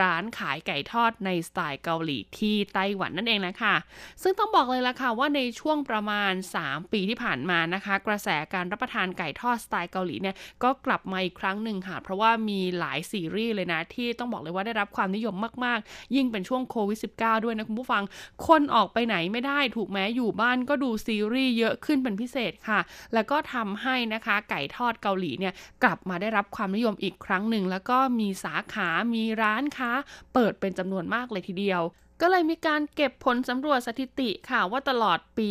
[0.00, 3.74] ร้านขายไก่ทอดในสไตล์เกาหลีที่ไต้หวันนั่นเองนะคะ
[4.22, 6.32] ซึ่งต้องบอกเลยละค่ะว่าในช่วงประมาณ
[6.62, 15.34] 3 ปีที่ผ่านมานะคะ กระแสการรับประทานไก่ทอดสไตล์เกาหลีเนี่ยก็กลับมาอีกครั้งหนึ่งค่ะเพราะว่ามีหลายซีรีส์เลยนะที่ต้องบอกเลยว่าได้รับความนิยม
[15.64, 18.02] มาก ๆ ยิ่งเป็นช่วงโควิด -19 ด้วยนะคุณผู้ฟัง
[18.46, 22.80] คนออกไปไหนไม่ได้ถูกแม้อยู่บ้านก็ดูซีรีส์เยอะขึ้นเป็นพิเศษค่ะ
[23.14, 25.52] แล้วก็ทำให้นะคะไก่ทอดเกาหลีเนี่ย
[25.82, 29.90] กลับมาได้รับความนิยมอีกครั้งหนึ่ง แล้วก็มีสาขา มีร้านค้า
[30.34, 31.82] เปิดเป็นจำนวนมากเลยทีเดียว
[32.20, 35.48] ก็เลยมีการเก็บผลสำรวจสถิติค่ะว่าตลอดปี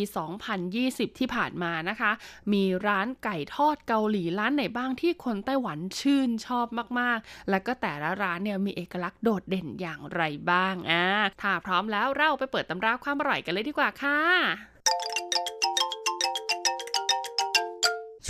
[0.58, 2.12] 2020 ที่ผ่านมานะคะ
[2.54, 6.68] มีร้านไก่ทอดเกาหลีร้านไหนบ้างที่คนไต้หวันชื่นชอบ
[7.00, 10.22] มากๆ แล้วก็แต่ละร้านเนี่ยมีเอกลักษณ์โดดเด่นอย่างไร
[10.52, 11.06] บ้างอ่า
[11.42, 14.20] ถ้าพร้อมแล้วเราไปเปิดตำราความอร่อยกันเลยดีกว่าค่ะ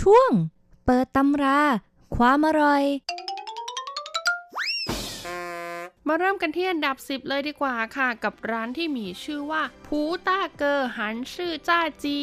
[0.00, 0.30] ช่วง
[0.86, 1.58] เปิดตำรา
[2.16, 2.84] ความอร่อย
[6.08, 9.62] มาเริ่มกันที่อันดับ 10 เลยดีกว่าค่ะ กับร้านที่มีชื่อว่า
[9.94, 12.20] ผูต้าเกอร์หันชื่อจ้าจี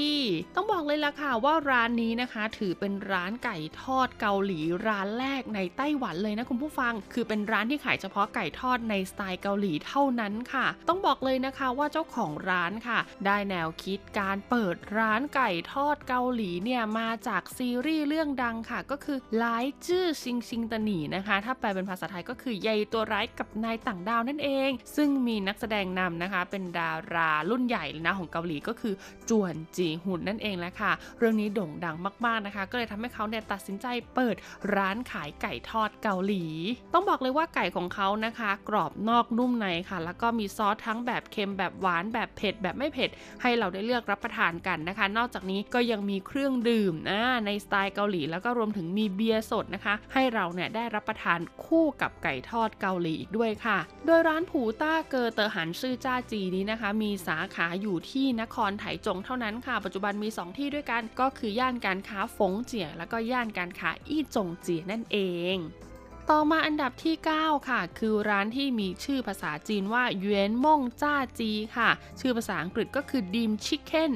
[0.55, 19.45] ต้องบอกเลยล่ะค่ะว่าร้านนี้นะคะ ถือเป็นร้านไก่ทอดเกาหลีร้านแรกในไต้หวันเลยนะคุณผู้ฟัง คือเป็นร้านที่ขายเฉพาะไก่ทอดในสไตล์เกาหลีเท่านั้นค่ะ ต้องบอกเลยนะคะว่าเจ้าของร้านค่ะ ได้แนวคิดการเปิดร้านไก่ทอดเกาหลีเนี่ยมาจากซีรีส์เรื่องดังค่ะ ก็คือไล
[19.85, 28.93] จื้อซิงซิงตานีนะคะ ถ้าแปลเป็นภาษาไทยก็คือใยตัวร้ายกับนายต่างดาวนั่นเอง ซึ่งมีนักแสดงนำนะคะ เป็นดารารุ่นใหญ่เลยนะของเกาหลีก็คือ
[29.29, 31.95] จวนจีหุนนั่นเองแหละค่ะ เรื่องนี้โด่งดัง
[32.25, 34.35] มากๆนะคะ ก็เลยทำให้เขาเนี่ยตัดสินใจเปิด
[34.75, 36.45] ร้านขายไก่ทอดเกาหลี
[36.93, 43.09] ต้องบอกเลยว่าไก่ของเขานะคะ กรอบนอกนุ่มในค่ะ แล้วก็มีซอสทั้งแบบเค็มแบบหวานแบบเผ็ดแบบไม่เผ็ด
[43.41, 46.93] ให้เราได้เลือกรับประทานกันนะคะ นอกจากนี้ก็ยังมีเครื่องดื่ม
[47.45, 65.17] ในสไตล์เกาหลี แล้วก็รวมถึงมีเบียร์สดนะคะ ให้เราเนี่ยได้รับประทานคู่กับไก่ทอดเกาหลีอีกด้วยค่ะ โดยร้านผูต้าเกอเตอร์หันซื่อจ้าจีนี้นะคะ มีสาขาอยู่ที่นครไถจงเท่านั้นค่ะ ปัจจุบันมี 2 ที่ด้วยกันก็คือย่านการค้าฟงเจีย แล้วก็ย่านการค้าอี้จงเจียนั่นเอ
[65.55, 65.57] ง
[66.33, 74.11] ต่อมาอันดับที่ 9 ค่ะ คือร้านที่มีชื่อภาษาจีนว่าเยวนม่งจ้าจีค่ะ ชื่อภาษาอังกฤษก็คือดีมชิคเก้น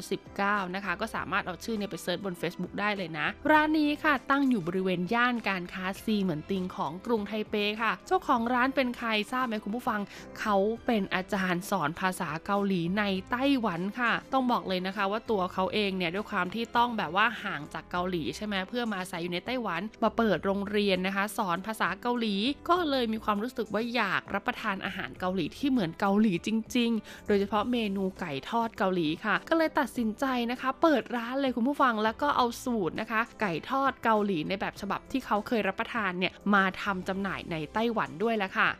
[0.00, 10.00] 2019 นะคะ ก็สามารถเอาชื่อเนี่ยไปเซิร์ชบน Facebook ได้เลยนะ ร้านนี้ค่ะตั้งอยู่บริเวณย่านการค้าซีเหมือนติงของกรุงไทเปค่ะ เจ้าของร้านเป็นใครทราบไหมคุณผู้ฟัง
[10.40, 22.34] เขาเป็นอาจารย์สอนภาษาเกาหลีในไต้หวันค่ะ ต้องบอกเลยนะคะว่าตัวเขาเองเนี่ยด้วยความที่ต้องแบบว่าห่างจากเกาหลีใช่ไหมเพื่อมาอาศัยอยู่ในไต้หวันมาเปิดโรงเรียนนะคะสอนภาษาเกาหลี
[22.68, 38.70] ก็เลยมีความรู้สึกว่าอยากรับประทานอาหารเกาหลีที่เหมือนเกาหลีจริง ๆ โดยเฉพาะเมนูไก่ทอดเกาหลีค่ะ ก็เลยตัดสินใจนะคะ เปิดร้านเลยคุณผู้ฟังแล้วก็เอาสูตรนะคะ ไก่ทอดเกาหลีในแบบฉบับที่เขาเคยรับประทานเนี่ยมาทำจำหน่ายในไต้หวันด้วยแล้วค่ะ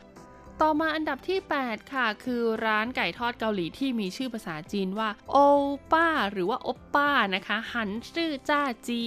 [0.63, 5.37] ต่อมาอันดับที่ 8 ค่ะ คือร้านไก่ทอดเกาหลีที่มีชื่อภาษาจีนว่าโอ
[5.93, 9.05] ป้า หรือว่าโอป้านะคะหันชื่อจ้าจี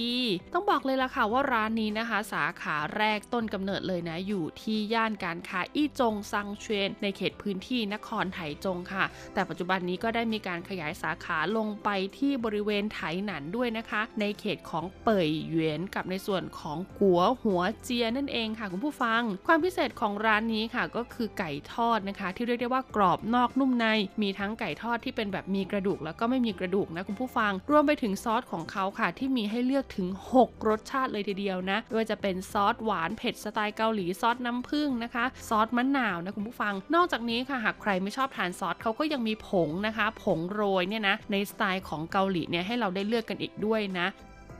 [0.54, 11.88] ต้องบอกเลยล่ะค่ะว่าร้านนี้นะคะ สาขาแรกต้นกำเนิดเลยนะ อยู่ที่ย่านการค้าอี้จงซังเชนในเขตพื้นที่นครไถจงค่ะ แต่ปัจจุบันนี้ก็ได้มีการขยายสาขาลงไป
[12.18, 23.86] ที่บริเวณไถหนันด้วยนะคะ ในเขตของเป่ยเหวียนกับในส่วนของกัวหัวเจียนั่นเองค่ะคุณผู้ฟัง ความพิเศษของร้านนี้ค่ะก็คือไก่ทอดนะคะ ที่เรียกได้ว่ากรอบนอกนุ่มใน
[24.22, 30.08] มีทั้งไก่ทอดที่เป็นแบบมีกระดูกแล้วก็ไม่มีกระดูกนะคุณผู้ฟัง รวมไปถึงซอสของเขาค่ะ ที่มีให้เลือกถึง
[30.38, 44.08] 6 รสชาติเลยทีเดียวนะไม่ว่าจะเป็นซอสหวานเผ็ดสไตล์เกาหลีซอสน้ำผึ้งนะคะ ซอสมะนาวนะคุณผู้ฟัง นอกจากนี้ค่ะหากใครไม่ชอบทานซอสเขาก็ยังมีผงนะคะ ผงโรยเนี่ยนะในสไตล์ของเกาหลีเนี่ยให้เราได้เลือกกันอีกด้วยนะ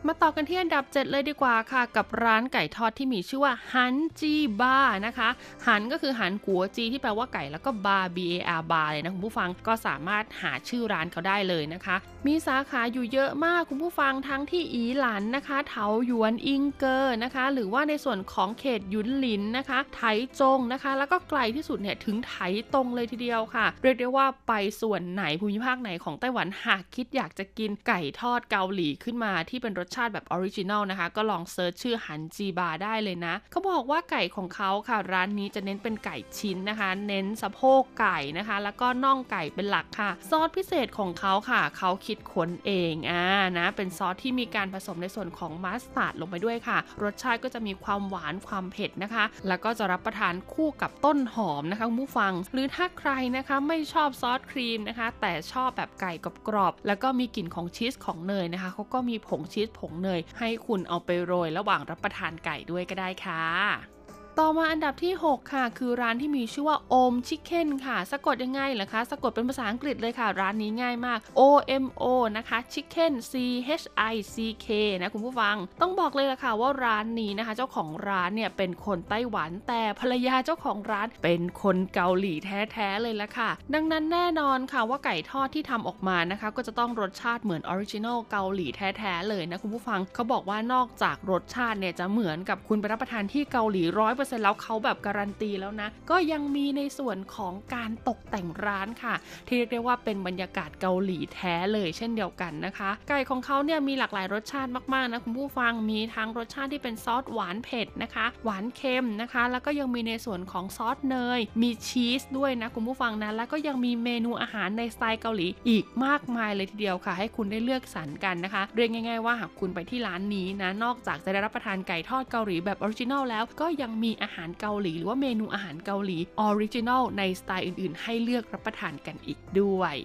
[0.07, 5.29] มาต่อกันที่อันดับ 7 เลยดีกว่าค่ะ กับร้านไก่ทอดที่มีชื่อว่าฮันจีบาร์นะคะ
[5.67, 11.97] ฮันก็คือหันกั๋วจีที่แปลว่าไก่แล้วก็บาร์ B A R บาร์เลยนะคุณผู้ฟังก็สามารถหาชื่อร้านเขาได้เลยนะคะ
[12.27, 20.03] มีสาขาอยู่เยอะมากคุณผู้ฟังทั้งที่อีหลันนะคะเถาหยวนอิงเกอร์นะคะ หรือว่าในส่วนของเขตยุนหลินนะคะ ไถ
[20.41, 22.35] จงนะคะ แล้วก็ไกลที่สุดเนี่ยถึงไถ
[22.75, 43.25] ตงเลยทีเดียวค่ะ เรียกได้ว่าไปส่วนไหนภูมิภาคไหนของไต้หวันหากคิดอยากจะกินไก่ทอดเกาหลีขึ้นมาที่เป็นรสชาติแบบ original นะคะ ก็ลอง search ชื่อฮันจีบาร์ได้เลยนะ เขาบอกว่าไก่ของเขาค่ะ ร้านนี้จะเน้นเป็นไก่ชิ้นนะคะ เน้นสะโพกไก่นะคะ แล้วก็น่องไก่เป็นหลักค่ะ ซอสพิเศษของเขาค่ะ เขาคิดค้นเองอ่า
[43.59, 56.13] นะ เป็นซอสที่มีการผสมในส่วนของมัสตาร์ดลงไปด้วยค่ะ รสชาติก็จะมีความหวานความเผ็ดนะคะ แล้วก็จะรับประทานคู่กับต้นหอมนะคะคุณผู้ฟัง หรือถ้าใครนะคะไม่ชอบซอสครีมนะคะ แต่ชอบแบบไก่
[56.49, 63.98] กรอบๆแล้วก็มีกลิ่นของชีสของเนยนะคะเขาก็มีผงชีสผงเนย ให้คุณเอาไปโรยระหว่างรับประทานไก่ด้วยก็ได้ค่ะ
[64.43, 71.41] ต่อมาอันดับที่ 6 ค่ะ คือร้านที่มีชื่อว่า OMO Chicken ค่ะ สะกดยังไงล่ะคะ สะกดเป็นภาษาอังกฤษเลยค่ะ ร้านนี้ง่ายมาก O
[71.83, 72.05] M O
[72.37, 73.33] นะคะ Chicken C
[73.81, 74.67] H I C K
[75.01, 99.15] นะคุณผู้ฟัง ต้องบอกเลยล่ะค่ะว่าร้านนี้นะคะ เจ้าของร้านเนี่ยเป็นคนไต้หวันแต่ภรรยาเจ้าของร้านเป็นคนเกาหลีแท้ๆเลยละค่ะ ดังนั้นแน่นอนค่ะว่าไก่ทอดที่ทำออกมานะคะ ก็จะต้องรสชาติเหมือน original เกาหลีแท้ๆเลยนะคุณผู้ฟังเขาบอกว่านอกจากรสชาติเนี่ยจะเหมือนกับคุณไปรับประทานที่เกาหลีร้อยเปอร์เซ็นต์แล้วเขาแบบการันตีแล้วนะ ก็ยังมีในส่วนของการตกแต่งร้านค่ะ
[99.49, 129.97] ที่เรียกได้ว่าเป็นบรรยากาศเกาหลีแท้เลยเช่นเดียวกันนะคะ ไก่ของเขาเนี่ยมีหลากหลายรสชาติมากๆนะคุณผู้ฟังมีทั้งรสชาติที่เป็นซอสหวานเผ็ดนะคะ หวานเค็มนะคะ แล้วก็ยังมีในส่วนของซอสเนย มีชีสด้วยนะคุณผู้ฟังนะแล้วก็ยังมีเมนูอาหารในสไตล์เกาหลีอีกมากมายเลยทีเดียวค่ะ ให้คุณได้เลือกสรรกันนะคะ เรียกง่าย ๆว่าหากคุณไปที่ร้านนี้นะนอกจากจะได้รับประทานไก่ทอดเกาหลีแบบ original แล้วก็ยังมีอาหารเกาหลี หรือว่าเมนูอาหารเกาหลี original ในสไตล์อื่นๆ ให้เลือกรับประทานกันอีกด้วย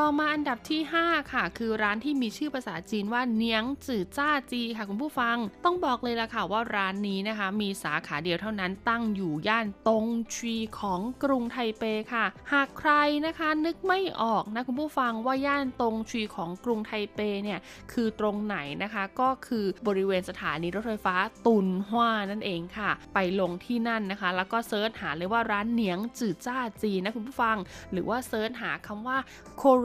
[0.00, 12.92] ต่อมาอันดับที่ 5 ค่ะ คือร้านที่มีชื่อภาษาจีนว่าเนียงจื่อจ้าจีค่ะคุณผู้ฟัง ต้องบอกเลยล่ะค่ะว่าร้านนี้นะคะ มีสาขาเดียวเท่านั้นตั้งอยู่ย่านตงชีของกรุงไทเปค่ะ หากใคร
[13.26, 17.58] นะคะนึกไม่ออกนะคุณผู้ฟังว่าย่านตงชีของกรุงไทเปเนี่ย
[17.92, 21.16] คือตรงไหนนะคะก็คือบริเวณสถานีรถไฟฟ้า
[21.46, 27.56] ตุนฮวานั่นเองค่ะ ไปลงที่นั่นนะคะ แล้วก็เซิร์ชหาเลยว่าร้านเนียงจื่อจ้าจีนะคุณผู้ฟัง
[27.92, 29.18] หรือว่า search หาคำว่า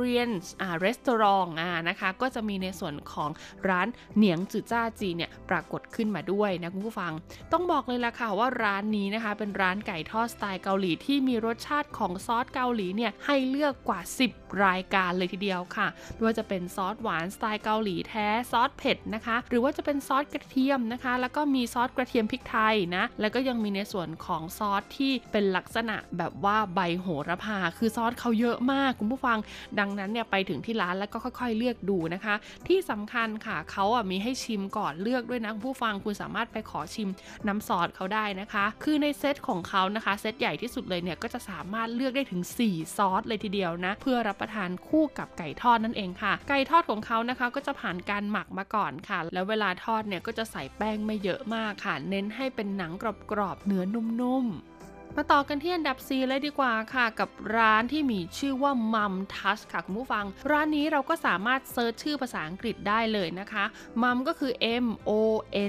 [0.02, 0.32] Korean
[0.62, 3.30] อ่า restaurant อ่านะคะก็จะมีในส่วนของ
[3.70, 7.12] ร้านเหนียงจือจ้าจีเนี่ยปรากฏขึ้นมาด้วยนะคุณผู้ฟัง
[7.52, 14.00] ต้องบอกเลยล่ะค่ะว่าร้านนี้นะคะเป็นร้านไก่ทอดสไตล์เกาหลีที่มีรสชาติของซอสเกาหลีเนี่ยให้เลือกกว่า
[14.32, 29.38] 10 รายการเลยทีเดียวค่ะไม่ว่าจะเป็นซอสหวานสไตล์เกาหลีแท้ซอสเผ็ดนะคะ หรือว่าจะเป็นซอสกระเทียมนะคะ แล้วก็มีซอสกระเทียมพริกไทยนะแล้วก็ยังมีในส่วนของซอสที่เป็นลักษณะแบบว่าใบโหระพา คือซอสเขาเยอะมากคุณผู้ฟัง
[29.80, 32.36] ดังนั้นเนี่ยไปถึงที่ร้านแล้วก็ค่อยๆ เลือกดูนะคะ
[32.68, 37.10] ที่สำคัญค่ะเขาอะมีให้ชิมก่อนเลือกด้วยนะผู้ฟังคุณสามารถไปขอชิม
[37.48, 52.92] น้ำซอสเขาได้นะคะ คือในเซตของเขานะคะเซตใหญ่ที่สุดเลยเนี่ยก็จะสามารถเลือกได้ถึง 4 ซอสเลยทีเดียวนะ เพื่อรับประทานคู่กับไก่ทอดนั่นเองค่ะ ไก่ทอดของเขานะคะก็จะผ่านการหมักมาก่อนค่ะ แล้วเวลาทอดเนี่ยก็จะใส่แป้งไม่เยอะมากค่ะ เน้นให้เป็นหนัง
[53.32, 54.71] กรอบๆเนื้อนุ่มๆ
[55.18, 63.64] มาต่อกันที่อันดับ 4 เลยดีกว่าค่ะ กับร้านที่มีชื่อว่ามัมทัชค่ะคุณผู้ฟัง ร้านนี้เราก็สามารถ search ชื่อภาษาอังกฤษได้เลยนะคะ
[64.02, 64.52] มัมก็คือ
[64.86, 65.12] M O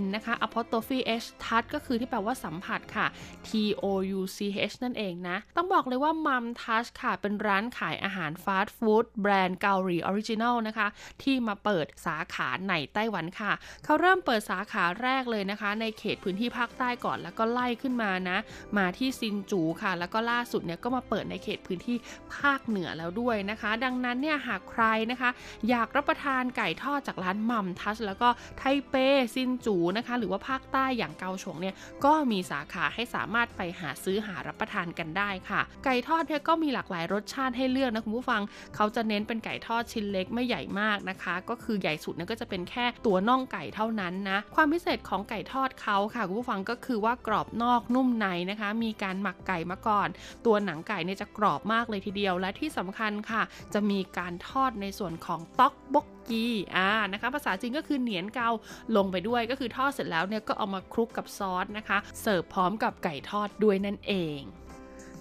[0.03, 3.07] M นะคะ apostrophe S touch ก็คือที่แปลว่าสัมผัสค่ะ
[3.49, 3.51] T
[3.83, 3.85] O
[4.19, 4.39] U C
[4.71, 10.87] H นั่นเองนะ ต้องบอกเลยว่ามัมทัชค่ะ เป็นร้านขายอาหารฟาสต์ฟู้ดแบรนด์เกาหลี original นะคะ
[11.23, 13.53] ที่มาเปิดสาขาในไต้หวันค่ะ
[13.85, 18.39] เขาเริ่มเปิดสาขาแรกเลยนะคะ ในเขตพื้นที่ภาคใต้ก่อนแล้วก็ไล่ขึ้นมานะ
[18.79, 21.97] มาที่ซินนจูค่ะ แล้วก็ล่าสุดเนี่ยก็มาเปิดในเขตพื้นที่
[22.37, 25.31] ภาคเหนือแล้วด้วยนะคะ ดังนั้นเนี่ยหากใครนะคะ
[25.69, 28.29] อยากรับประทานไก่ทอดจากร้านมัมทัชแล้วก็
[28.59, 28.95] ไทเป
[29.35, 31.75] ซินจูนะคะ หรือว่าภาคใต้อย่างเกาฉงเนี่ย
[32.05, 38.43] ก็มีสาขาให้สามารถไปหาซื้อหารับประทานกันได้ค่ะ ไก่ทอดเนี่ยก็มีหลากหลายรสชาติให้เลือกนะคุณผู้ฟัง
[38.77, 50.09] เขาจะเน้นเป็นไก่ทอดชิ้นเล็กไม่ใหญ่มากนะคะ ก็คือใหญ่สุดเนี่ยก็จะเป็นแค่ตัวน่องไก่เท่านั้นนะ ความพิเศษของไก่ทอดเขาค่ะคุณผู้ฟังก็คือว่ากรอบนอกนุ่มในนะคะ มีการหมักไก่มาก่อน
[50.47, 53.43] ตัวหนังไก่เนี่ยจะกรอบมากเลยทีเดียว และที่สำคัญค่ะ
[53.75, 56.47] จะมีการทอดในส่วนของต๊อกบกกี
[56.77, 58.51] อ่านะคะภาษาจีนก็คือ年糕
[58.97, 64.41] ลงไปด้วยก็คือทอดเสร็จแล้วเนี่ยก็เอามาคลุกกับซอสนะคะ เสิร์ฟพร้อมกับไก่ทอดด้วยนั่นเอง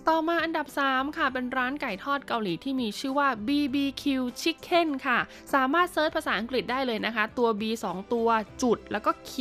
[0.10, 4.04] ต่อมาอันดับ 3 ค่ะ เป็นร้านไก่ทอดเกาหลีที่มีชื่อว่า BBQ
[4.42, 5.20] Chicken ค่ะ
[5.54, 8.30] สามารถ search ภาษาอังกฤษได้เลยนะคะ ตัว B 2 ตัว
[8.64, 9.32] จุด แล้วก็ Q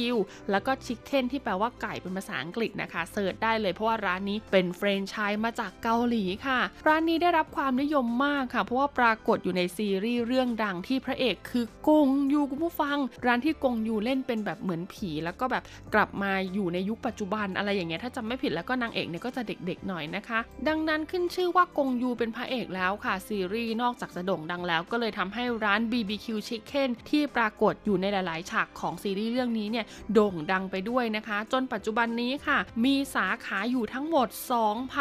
[0.51, 15.63] แล้วก็ Chicken ที่แปลว่าไก่เป็นภาษาอังกฤษนะคะ search ได้เลยเพราะว่าร้านนี้เป็นเฟรนไชส์มาจากเกาหลีค่ะ ร้านนี้ได้รับความนิยมมากค่ะ เพราะว่าปรากฏอยู่ในซีรีส์เรื่องดังที่พระเอกคือกงยูคุณผู้ฟัง ร้านที่กงยูเล่นเป็นแบบเหมือนผี แล้วก็แบบ
[15.95, 34.29] กลับมาอยู่ในยุคปัจจุบันอะไรอย่างเงี้ยถ้าจำไม่ผิดแล้วก็นางเอกเนี่ยก็จะเด็กๆหน่อยนะคะดังนั้นขึ้นชื่อว่ากงยูเป็นพระเอกแล้วค่ะ ซีรีส์นอกจากจะโด่งดังแล้ว ก็เลยทำให้ร้าน BBQ Chicken ที่ปรากฏอยู่ในหลาย ๆ ฉากของซีรีส์เรื่องนี้เนี่ยโด่งดังไปด้วยนะคะ จนปัจจุบันนี้ค่ะ มีสาขาอยู่ทั้งหมด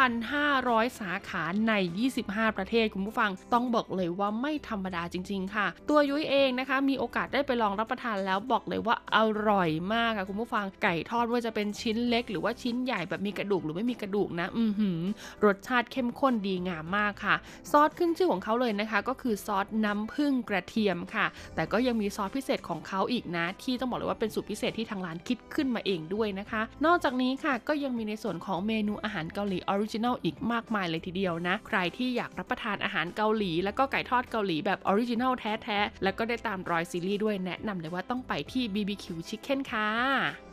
[0.08, 1.72] 2,500 สาขาใน
[2.16, 15.00] 25 ประเทศคุณผู้ฟัง ต้องบอกเลยว่าไม่ธรรมดาจริง ๆ ค่ะ ตัวยุ้ยเองนะคะ มีโอกาสได้ไปลองรับประทานแล้วบอกเลยว่าอร่อยมากค่ะคุณผู้ฟังไก่ทอดว่าจะเป็นชิ้นเล็ก หรือว่าชิ้นใหญ่แบบมีกระดูกหรือไม่มีกระดูกนะ อือหือ
[15.46, 17.34] รสชาติเข้มข้นดีงามมากค่ะ
[17.70, 40.49] ซอสขึ้นชื่อของเขาเลยนะคะ ก็คือซอสน้ำผึ้งกระเทียมค่ะ แต่ก็ยังมีซอสพิเศษของเขาอีกนะ ที่ต้องบอกเลยว่าเป็นสูตรพิเศษที่ทางร้านคิดขึ้นมาเองด้วยนะคะ นอกจากนี้ค่ะก็ยังมีในส่วนของเมนูอาหารเกาหลี original อีกมากมายเลยทีเดียวนะ ใครที่อยากรับประทานอาหารเกาหลี แล้วก็ไก่ทอดเกาหลีแบบ original แท้ๆ แล้วก็ได้ตามรอยซีรีส์ด้วยแนะนำเลยว่าต้องไปที่ BBQ Chicken ค่ะ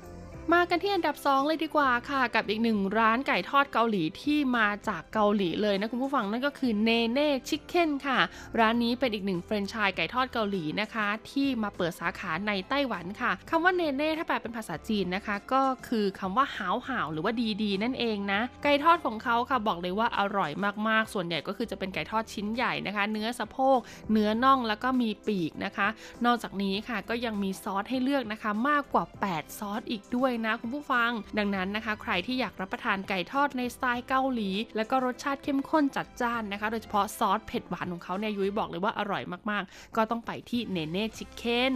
[0.55, 8.19] มากันที่อันดับ 2 เลยดีกว่าค่ะ กับอีกหนึ่งร้านไก่ทอดเกาหลีที่มาจากเกาหลีเลยนะคุณผู้ฟังนั่นก็คือเนเน่ชิคเก้นค่ะ
[8.59, 20.51] ร้านนี้เป็นอีกหนึ่งแฟรนไชส์ไก่ทอดเกาหลีนะคะ ที่มาเปิดสาขาในไต้หวันค่ะคำว่าเนเน่ถ้าแปลเป็นภาษาจีนนะคะ ก็คือคำว่าหาวหาวหรือว่าดีดีนั่นเองนะไก่ทอดของเขาค่ะบอกเลยว่าอร่อย
[20.87, 23.79] มากๆ ส่วนใหญ่ก็คือจะเป็นไก่ทอดชิ้นใหญ่นะคะ เนื้อสะโพก
[24.11, 25.87] เนื้อน่องแล้วก็มีปีกนะคะ
[26.25, 41.75] นอกจากนี้ค่ะก็ยังมีซอสให้เลือกนะคะ มากกว่า 8 ซอสอีกด้วยนะคุณผู้ฟัง ดังนั้นนะคะ ใครที่อยากรับประทานไก่ทอดในสไตล์เกาหลี แล้วก็รสชาติเข้มข้นจัดจ้านนะคะ โดยเฉพาะซอสเผ็ดหวานของเขาเนี่ยยุ้ยบอกเลยว่าอร่อยมากๆ ก็ต้องไปที่เนเน่ชิคเก้น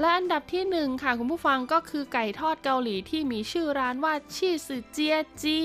[0.00, 5.60] และอันดับที่ 1 ค่ะคุณผู้ฟังก็คือไก่ทอดเกาหลีที่มีชื่อร้านว่าชีซอเจียจี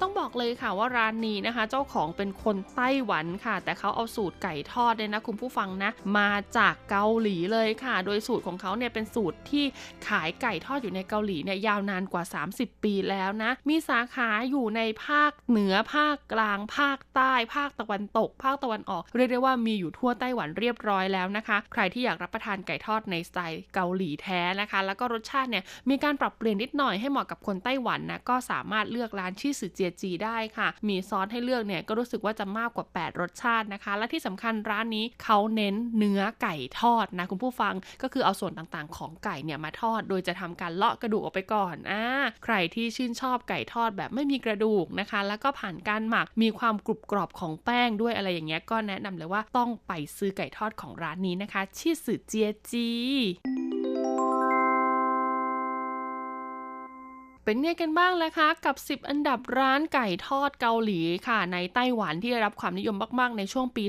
[0.00, 9.64] ต้องบอกเลยค่ะว่าร้านนี้นะคะ เจ้าของเป็นคนไต้หวันค่ะ แต่เขาเอาสูตรไก่ทอดเนี่ยนะคุณผู้ฟังนะ มาจากเกาหลีเลยค่ะ โดยสูตรของเขาเนี่ยเป็นสูตรที่
[10.08, 42.02] ขายไก่ทอดอยู่ในเกาหลีเนี่ยยาวนานกว่า 30 ปีแล้วนะ มีสาขาอยู่ในภาคเหนือภาคกลาง ภาคใต้ ภาคตะวันตก ภาคตะวันออก เรียกได้ว่ามีอยู่ทั่วไต้หวันเรียบร้อยแล้วนะคะ ใครที่อยากรับประทานไก่ทอดในสไตล์เกาหลีแท้นะคะ แล้วก็รสชาติเนี่ยมีการปรับเปลี่ยนนิดหน่อยให้เหมาะกับคนไต้หวันนะก็สามารถเลือกร้านชื่อสือเจียจีได้ค่ะ มีซอสให้เลือกเนี่ยก็รู้สึกว่าจะมากกว่า 8 รสชาตินะคะ และที่สำคัญร้านนี้เขาเน้นเนื้อไก่ทอดนะคุณผู้ฟังก็คือเอาส่วนต่างๆ ของไก่เนี่ยมาทอด โดยจะทำการเลาะกระดูกออกไปก่อนอ่า
[42.44, 52.88] ใครที่ชื่นชอบไก่ทอดแบบไม่มีกระดูกนะคะ แล้วก็ผ่านการหมักมีความกรุบกรอบของแป้งด้วยอะไรอย่างเงี้ยก็แนะนำเลยว่าต้องไปซื้อไก่ทอดของร้านนี้นะคะชื่อสือเจียจี
[57.44, 63.84] เป็นไงกันบ้างแล้วคะ กับ 10 อันดับร้านไก่ทอดเกาหลีค่ะ ในไต้หวันที่ได้รับความนิยมมาก ๆ ในช่วงปี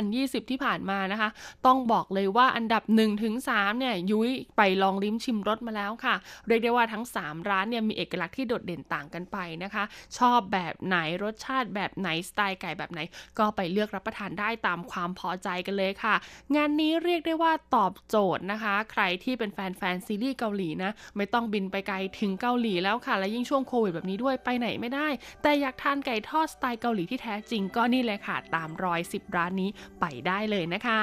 [0.00, 1.28] 2020 ที่ผ่านมานะคะ
[1.66, 2.82] ต้องบอกเลยว่าอันดับ
[3.30, 6.14] 1-3เนี่ยยุ้ยไปลองลิ้มชิมรสมาแล้วค่ะ
[6.46, 9.84] เรียกได้ว่าทั้ง 3 ร้านเนี่ยมีเอกลักษณ์ที่โดดเด่นต่างกันไปนะคะ
[10.18, 13.00] ชอบแบบไหนรสชาติแบบไหนสไตล์ไก่แบบไหน
[13.38, 16.14] ก็ไปเลือกรับประทานได้ตามความพอใจกันเลยค่ะ
[16.56, 25.08] งานนี้เรียกได้ว่าตอบโจทย์นะคะ ใครที่เป็นแฟนแฟนซีรีส์เกาหลีนะไม่ต้องบินไปไกลถึงเกาหลีแล้วแล้วค่ะ และยิ่งช่วงโควิดแบบนี้ด้วยไปไหนไม่ได้
[25.42, 29.70] แต่อยากทานไก่ทอดสไตล์เกาหลีที่แท้จริงก็นี่เลยค่ะ ตามรอยสิบร้านนี้
[30.00, 31.00] ไปได้เลยนะคะ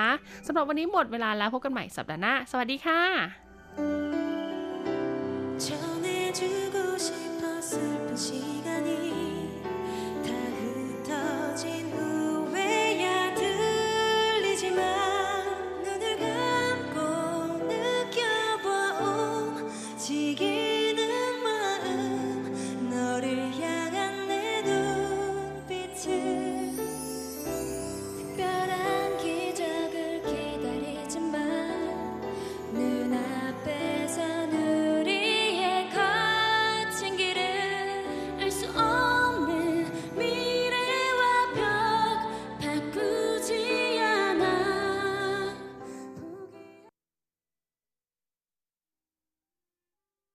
[0.47, 3.01] สำหรับวันนี้หมดเวลาแล้วพบกันใหม่สัปดาห์หน้าสวัสดีค่ะ
[5.65, 5.67] 전
[6.03, 6.05] 해
[6.37, 6.41] 주
[6.73, 7.09] 고 싶
[7.43, 7.71] 어 슬
[8.05, 8.52] 픈 시